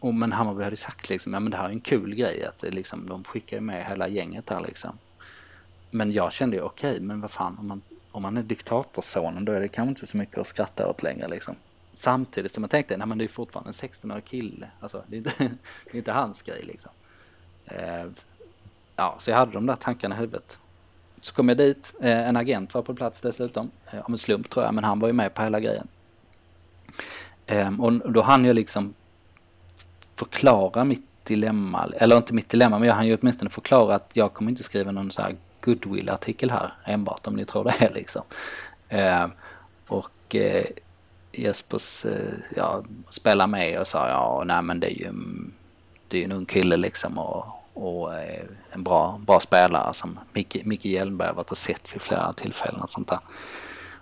Och, 0.00 0.14
men 0.14 0.32
Hammarby 0.32 0.62
hade 0.62 0.76
sagt 0.76 1.08
liksom, 1.08 1.32
ja 1.34 1.40
men 1.40 1.50
det 1.50 1.56
här 1.56 1.64
är 1.64 1.68
en 1.68 1.80
kul 1.80 2.14
grej 2.14 2.44
att 2.44 2.58
det 2.58 2.70
liksom, 2.70 3.06
de 3.06 3.24
skickar 3.24 3.60
med 3.60 3.86
hela 3.86 4.08
gänget 4.08 4.50
här 4.50 4.60
liksom. 4.60 4.98
Men 5.90 6.12
jag 6.12 6.32
kände 6.32 6.56
ju 6.56 6.62
okej, 6.62 6.90
okay, 6.90 7.02
men 7.02 7.20
vad 7.20 7.30
fan 7.30 7.58
om 7.58 7.66
man, 7.66 7.82
om 8.10 8.22
man 8.22 8.36
är 8.36 8.42
diktatorsonen 8.42 9.44
då 9.44 9.52
är 9.52 9.60
det 9.60 9.68
kanske 9.68 9.88
inte 9.88 10.06
så 10.06 10.16
mycket 10.16 10.38
att 10.38 10.46
skratta 10.46 10.90
åt 10.90 11.02
längre 11.02 11.28
liksom. 11.28 11.56
Samtidigt 11.94 12.52
som 12.52 12.62
jag 12.62 12.70
tänkte, 12.70 12.96
nej 12.96 13.06
men 13.06 13.18
det 13.18 13.24
är 13.24 13.28
fortfarande 13.28 13.68
en 13.68 13.88
16-årig 13.88 14.24
kille. 14.24 14.68
Alltså 14.80 15.04
det 15.06 15.16
är, 15.16 15.18
inte, 15.18 15.32
det 15.84 15.90
är 15.90 15.96
inte 15.96 16.12
hans 16.12 16.42
grej 16.42 16.62
liksom. 16.62 16.92
Uh, 17.72 18.12
ja, 18.96 19.16
så 19.20 19.30
jag 19.30 19.36
hade 19.36 19.52
de 19.52 19.66
där 19.66 19.76
tankarna 19.76 20.14
i 20.14 20.18
huvudet. 20.18 20.58
Så 21.24 21.34
kom 21.34 21.48
jag 21.48 21.58
dit, 21.58 21.94
eh, 22.00 22.28
en 22.28 22.36
agent 22.36 22.74
var 22.74 22.82
på 22.82 22.94
plats 22.94 23.20
dessutom, 23.20 23.70
om 23.92 23.98
av 23.98 24.10
en 24.10 24.18
slump 24.18 24.50
tror 24.50 24.64
jag, 24.64 24.74
men 24.74 24.84
han 24.84 25.00
var 25.00 25.08
ju 25.08 25.12
med 25.12 25.34
på 25.34 25.42
hela 25.42 25.60
grejen. 25.60 25.88
Ehm, 27.46 27.80
och 27.80 28.12
då 28.12 28.22
hann 28.22 28.44
jag 28.44 28.54
liksom 28.54 28.94
förklara 30.14 30.84
mitt 30.84 31.24
dilemma, 31.24 31.90
eller 31.96 32.16
inte 32.16 32.34
mitt 32.34 32.48
dilemma, 32.48 32.78
men 32.78 32.88
jag 32.88 32.94
hann 32.94 33.06
ju 33.06 33.18
åtminstone 33.20 33.50
förklara 33.50 33.94
att 33.94 34.10
jag 34.14 34.34
kommer 34.34 34.50
inte 34.50 34.62
skriva 34.62 34.92
någon 34.92 35.10
så 35.10 35.22
här 35.22 35.36
goodwill-artikel 35.60 36.50
här 36.50 36.72
enbart 36.84 37.26
om 37.26 37.36
ni 37.36 37.44
tror 37.44 37.64
det 37.64 37.74
är 37.78 37.90
liksom. 37.94 38.22
Ehm, 38.88 39.30
och 39.88 40.34
eh, 40.34 40.64
Jespers 41.32 42.06
ja, 42.56 42.84
spelade 43.10 43.50
med 43.50 43.80
och 43.80 43.86
sa 43.86 44.08
ja, 44.08 44.42
nej 44.46 44.62
men 44.62 44.80
det 44.80 44.86
är 44.86 44.98
ju, 44.98 45.12
det 46.08 46.16
är 46.16 46.20
ju 46.20 46.24
en 46.24 46.32
ung 46.32 46.46
kille 46.46 46.76
liksom 46.76 47.18
och 47.18 47.63
och 47.74 48.14
eh, 48.14 48.44
en 48.72 48.82
bra, 48.82 49.20
bra 49.26 49.40
spelare 49.40 49.94
som 49.94 50.18
Micke, 50.32 50.64
Micke 50.64 50.84
Hjelmberg 50.84 51.34
varit 51.34 51.50
och 51.50 51.58
sett 51.58 51.94
vid 51.94 52.02
flera 52.02 52.32
tillfällen 52.32 52.80
och 52.80 52.90
sånt 52.90 53.08
där. 53.08 53.18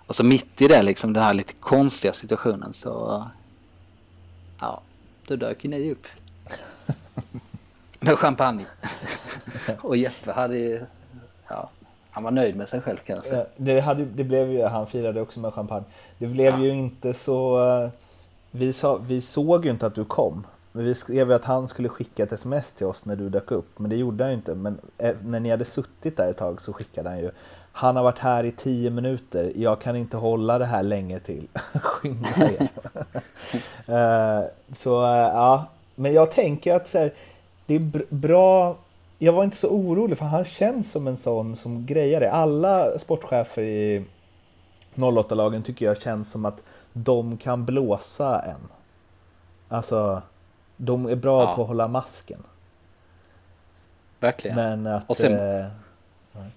Och 0.07 0.15
så 0.15 0.23
mitt 0.23 0.61
i 0.61 0.67
det 0.67 0.83
liksom 0.83 1.13
den 1.13 1.23
här 1.23 1.33
lite 1.33 1.53
konstiga 1.53 2.13
situationen 2.13 2.73
så 2.73 3.23
ja, 4.59 4.81
då 5.27 5.35
dök 5.35 5.63
ju 5.63 5.69
ni 5.69 5.91
upp. 5.91 6.07
Med 7.99 8.19
champagne. 8.19 8.65
och 9.81 9.97
Jeppe 9.97 10.31
hade 10.31 10.85
ja, 11.47 11.69
han 12.11 12.23
var 12.23 12.31
nöjd 12.31 12.55
med 12.55 12.69
sig 12.69 12.81
själv 12.81 12.97
kan 12.97 13.15
jag 13.15 13.25
säga. 13.25 13.45
Det, 13.57 13.79
hade, 13.79 14.05
det 14.05 14.23
blev 14.23 14.51
ju, 14.51 14.63
han 14.63 14.87
firade 14.87 15.21
också 15.21 15.39
med 15.39 15.53
champagne. 15.53 15.85
Det 16.17 16.27
blev 16.27 16.53
ja. 16.53 16.59
ju 16.59 16.69
inte 16.69 17.13
så, 17.13 17.69
eh, 17.69 17.89
vi, 18.51 18.73
sa, 18.73 18.97
vi 18.97 19.21
såg 19.21 19.65
ju 19.65 19.71
inte 19.71 19.85
att 19.85 19.95
du 19.95 20.05
kom. 20.05 20.45
Men 20.75 20.85
vi 20.85 20.95
skrev 20.95 21.31
att 21.31 21.45
han 21.45 21.67
skulle 21.67 21.89
skicka 21.89 22.23
ett 22.23 22.31
sms 22.31 22.71
till 22.71 22.87
oss 22.87 23.05
när 23.05 23.15
du 23.15 23.29
dök 23.29 23.51
upp, 23.51 23.79
men 23.79 23.89
det 23.89 23.95
gjorde 23.95 24.23
han 24.23 24.33
inte. 24.33 24.55
Men 24.55 24.79
eh, 24.97 25.15
när 25.25 25.39
ni 25.39 25.49
hade 25.49 25.65
suttit 25.65 26.17
där 26.17 26.29
ett 26.29 26.37
tag 26.37 26.61
så 26.61 26.73
skickade 26.73 27.09
han 27.09 27.19
ju 27.19 27.31
Han 27.71 27.95
har 27.95 28.03
varit 28.03 28.19
här 28.19 28.43
i 28.43 28.51
tio 28.51 28.89
minuter, 28.89 29.51
jag 29.55 29.81
kan 29.81 29.95
inte 29.95 30.17
hålla 30.17 30.57
det 30.57 30.65
här 30.65 30.83
länge 30.83 31.19
till. 31.19 31.47
Skynda 31.73 32.29
er. 32.29 32.69
uh, 33.89 34.45
så 34.75 35.01
uh, 35.01 35.07
ja, 35.17 35.65
men 35.95 36.13
jag 36.13 36.31
tänker 36.31 36.73
att 36.73 36.87
så 36.87 36.97
här, 36.97 37.13
det 37.65 37.75
är 37.75 38.05
bra. 38.09 38.77
Jag 39.19 39.33
var 39.33 39.43
inte 39.43 39.57
så 39.57 39.69
orolig 39.69 40.17
för 40.17 40.25
han 40.25 40.45
känns 40.45 40.91
som 40.91 41.07
en 41.07 41.17
sån 41.17 41.55
som 41.55 41.85
grejar 41.85 42.19
det. 42.19 42.31
Alla 42.31 42.99
sportchefer 42.99 43.63
i 43.63 44.05
08-lagen 44.95 45.63
tycker 45.63 45.85
jag 45.85 46.01
känns 46.01 46.31
som 46.31 46.45
att 46.45 46.63
de 46.93 47.37
kan 47.37 47.65
blåsa 47.65 48.39
en. 48.39 48.67
Alltså 49.67 50.21
de 50.77 51.05
är 51.05 51.15
bra 51.15 51.41
ja. 51.41 51.55
på 51.55 51.61
att 51.61 51.67
hålla 51.67 51.87
masken. 51.87 52.43
Verkligen. 54.19 54.55
Men 54.55 54.87
att, 54.87 55.09
och, 55.09 55.17
sen, 55.17 55.59
eh, 55.59 55.67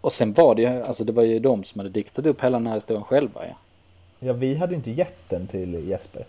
och 0.01 0.13
sen 0.13 0.33
var 0.33 0.55
det 0.55 0.63
ju, 0.63 0.83
alltså 0.83 1.05
det 1.05 1.13
var 1.13 1.23
ju 1.23 1.39
de 1.39 1.65
som 1.65 1.79
hade 1.79 1.91
diktat 1.91 2.27
upp 2.27 2.45
hela 2.45 2.59
den 2.59 2.67
här 2.67 2.75
historien 2.75 3.05
själva 3.05 3.47
ja. 3.47 3.55
Ja, 4.19 4.33
vi 4.33 4.57
hade 4.57 4.73
ju 4.73 4.77
inte 4.77 4.91
gett 4.91 5.29
den 5.29 5.47
till 5.47 5.89
Jesper. 5.89 6.27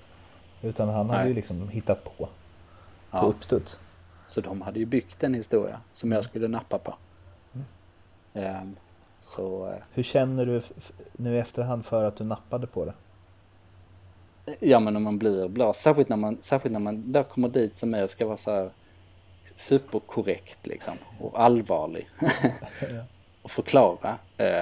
Utan 0.62 0.90
han 0.90 1.08
Nej. 1.08 1.16
hade 1.16 1.30
ju 1.30 1.34
liksom 1.34 1.70
hittat 1.70 2.04
på. 2.04 2.10
På 2.10 2.30
ja. 3.12 3.22
uppstuds. 3.22 3.80
Så 4.28 4.42
de 4.42 4.62
hade 4.62 4.80
ju 4.80 4.86
byggt 4.86 5.24
en 5.24 5.34
historia 5.34 5.80
som 5.94 6.12
jag 6.12 6.24
skulle 6.24 6.48
nappa 6.48 6.78
på. 6.78 6.96
Mm. 8.34 8.62
Um, 8.62 8.76
så, 9.20 9.68
uh, 9.68 9.74
Hur 9.94 10.04
känner 10.04 10.46
du 10.46 10.62
nu 11.12 11.36
i 11.36 11.40
efterhand 11.40 11.86
för 11.86 12.04
att 12.04 12.16
du 12.16 12.24
nappade 12.24 12.68
på 12.68 12.86
det? 12.86 12.94
Ja 14.60 14.80
men 14.80 14.96
om 14.96 15.04
man 15.04 15.18
blir 15.18 15.48
blåst, 15.48 15.82
särskilt 15.82 16.10
när 16.10 16.18
man, 16.18 16.38
särskilt 16.42 16.74
när 16.74 16.80
man 16.80 17.12
där 17.12 17.24
kommer 17.24 17.50
dit 17.50 17.78
som 17.78 17.94
är 17.94 18.08
ska 18.08 18.26
vara 18.26 18.38
så 18.38 18.52
här 18.52 18.70
superkorrekt 19.56 20.68
liksom 20.68 20.94
och 21.20 21.42
allvarlig. 21.44 22.10
och 23.42 23.52
förklara 23.52 24.18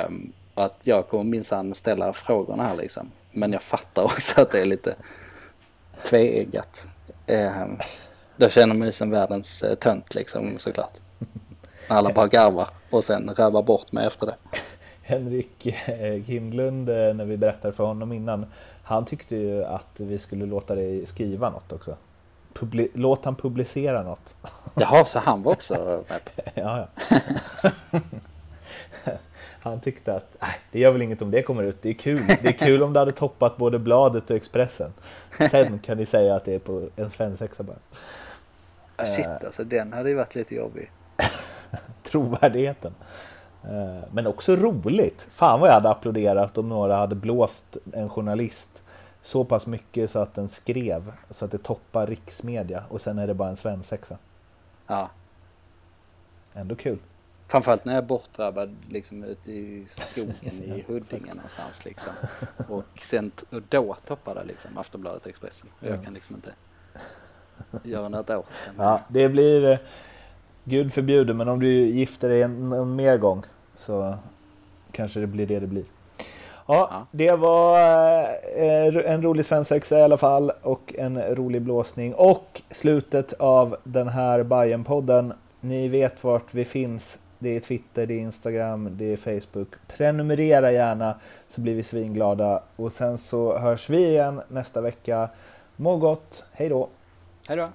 um, 0.07 0.33
att 0.55 0.79
jag 0.83 1.07
kommer 1.07 1.23
minsann 1.23 1.73
ställa 1.73 2.13
frågorna 2.13 2.63
här 2.63 2.75
liksom. 2.75 3.11
Men 3.31 3.51
jag 3.51 3.61
fattar 3.61 4.03
också 4.03 4.41
att 4.41 4.51
det 4.51 4.61
är 4.61 4.65
lite 4.65 4.95
tveeggat. 6.03 6.87
Um, 7.27 7.77
då 8.37 8.49
känner 8.49 8.75
man 8.75 8.87
ju 8.87 8.91
som 8.91 9.09
världens 9.09 9.63
uh, 9.63 9.73
tönt 9.73 10.15
liksom 10.15 10.53
såklart. 10.57 10.99
Alla 11.87 12.13
bara 12.13 12.27
garvar 12.27 12.67
och 12.89 13.03
sen 13.03 13.29
rövar 13.29 13.63
bort 13.63 13.91
mig 13.91 14.07
efter 14.07 14.25
det. 14.25 14.35
Henrik 15.01 15.75
Kindlund, 16.27 16.89
eh, 16.89 17.13
när 17.13 17.25
vi 17.25 17.37
berättade 17.37 17.73
för 17.73 17.83
honom 17.83 18.13
innan, 18.13 18.45
han 18.87 19.05
tyckte 19.05 19.35
ju 19.35 19.63
att 19.63 19.99
vi 19.99 20.19
skulle 20.19 20.45
låta 20.45 20.75
dig 20.75 21.05
skriva 21.05 21.49
något 21.49 21.73
också. 21.73 21.97
Publi 22.53 22.87
låt 22.93 23.25
han 23.25 23.35
publicera 23.35 24.03
något. 24.03 24.35
Jaha, 24.75 25.05
så 25.05 25.19
han 25.19 25.43
var 25.43 25.51
också 25.51 26.03
med 26.09 26.19
Ja, 26.53 26.87
ja. 27.91 28.01
Han 29.59 29.79
tyckte 29.79 30.13
att 30.13 30.35
nej, 30.39 30.59
det 30.71 30.79
gör 30.79 30.91
väl 30.91 31.01
inget 31.01 31.21
om 31.21 31.31
det 31.31 31.41
kommer 31.41 31.63
ut. 31.63 31.81
Det 31.81 31.89
är 31.89 31.93
kul. 31.93 32.21
Det 32.27 32.47
är 32.47 32.51
kul 32.51 32.83
om 32.83 32.93
det 32.93 32.99
hade 32.99 33.11
toppat 33.11 33.57
både 33.57 33.79
bladet 33.79 34.29
och 34.29 34.35
Expressen. 34.35 34.93
Sen 35.51 35.79
kan 35.79 35.97
ni 35.97 36.05
säga 36.05 36.35
att 36.35 36.45
det 36.45 36.53
är 36.53 36.59
på 36.59 36.89
en 36.95 37.09
svensexa 37.09 37.63
bara. 37.63 37.77
Shit 39.15 39.27
alltså, 39.27 39.63
den 39.63 39.93
hade 39.93 40.09
ju 40.09 40.15
varit 40.15 40.35
lite 40.35 40.55
jobbig. 40.55 40.91
Trovärdigheten. 42.03 42.93
Eh, 43.69 44.04
men 44.12 44.28
också 44.28 44.56
roligt. 44.56 45.28
Fan 45.32 45.60
vad 45.60 45.69
jag 45.69 45.73
hade 45.73 45.89
applåderat 45.89 46.58
om 46.58 46.69
några 46.69 46.95
hade 46.95 47.15
blåst 47.15 47.78
en 47.93 48.10
journalist 48.10 48.84
så 49.21 49.43
pass 49.43 49.67
mycket 49.67 50.12
så 50.12 50.19
att 50.19 50.36
den 50.36 50.47
skrev 50.47 51.12
så 51.30 51.45
att 51.45 51.51
det 51.51 51.58
toppar 51.58 52.08
riksmedia 52.08 52.84
och 52.89 53.01
sen 53.01 53.19
är 53.19 53.28
det 53.28 53.34
bara 53.34 53.49
en 53.49 53.56
svensexa. 53.56 54.17
Ja. 54.88 55.10
Ändå 56.54 56.75
kul. 56.75 56.97
Framförallt 57.47 57.86
när 57.86 57.93
jag 57.93 58.04
är 58.04 58.08
bortdrabbad 58.08 58.75
liksom 58.89 59.23
ute 59.23 59.51
i 59.51 59.86
skogen 59.88 60.36
i 60.43 60.84
Huddinge 60.88 61.34
någonstans 61.34 61.86
liksom. 61.86 62.13
Och 62.69 63.01
sen 63.01 63.32
och 63.49 63.62
då 63.69 63.95
toppar 64.08 64.36
det 64.36 64.43
liksom 64.43 64.78
Aftonbladet 64.78 65.28
Expressen. 65.28 65.69
Och 65.80 65.88
jag 65.88 66.04
kan 66.04 66.13
liksom 66.13 66.36
inte 66.36 66.54
göra 67.84 68.10
något 68.10 68.30
åt 68.30 68.45
det. 68.45 68.84
Ja, 68.84 69.01
det 69.08 69.30
blir 69.30 69.71
eh, 69.71 69.78
Gud 70.63 70.93
förbjude 70.93 71.34
men 71.34 71.47
om 71.47 71.60
du 71.60 71.67
gifter 71.71 72.30
dig 72.30 72.41
en, 72.41 72.71
en 72.71 72.95
mer 72.95 73.17
gång 73.17 73.45
så 73.77 74.15
kanske 74.91 75.19
det 75.19 75.27
blir 75.27 75.45
det 75.45 75.59
det 75.59 75.67
blir. 75.67 75.83
Ja, 76.67 76.88
ja, 76.91 77.05
det 77.11 77.31
var 77.31 77.79
eh, 78.57 79.13
en 79.13 79.21
rolig 79.21 79.45
svensexa 79.45 79.99
i 79.99 80.01
alla 80.01 80.17
fall 80.17 80.51
och 80.61 80.95
en 80.97 81.21
rolig 81.21 81.61
blåsning 81.61 82.13
och 82.13 82.61
slutet 82.71 83.33
av 83.33 83.75
den 83.83 84.07
här 84.07 84.43
bayern 84.43 84.83
podden 84.83 85.33
Ni 85.59 85.88
vet 85.88 86.23
vart 86.23 86.53
vi 86.53 86.65
finns. 86.65 87.19
Det 87.39 87.55
är 87.55 87.59
Twitter, 87.59 88.05
det 88.05 88.13
är 88.13 88.19
Instagram, 88.19 88.89
det 88.91 89.13
är 89.13 89.17
Facebook. 89.17 89.67
Prenumerera 89.88 90.71
gärna 90.71 91.15
så 91.47 91.61
blir 91.61 91.75
vi 91.75 91.83
svinglada 91.83 92.63
och 92.75 92.91
sen 92.91 93.17
så 93.17 93.57
hörs 93.57 93.89
vi 93.89 94.05
igen 94.07 94.41
nästa 94.47 94.81
vecka. 94.81 95.29
Må 95.75 95.97
gott, 95.97 96.43
hej 96.51 96.69
då! 96.69 96.89
Hej 97.47 97.57
då! 97.57 97.69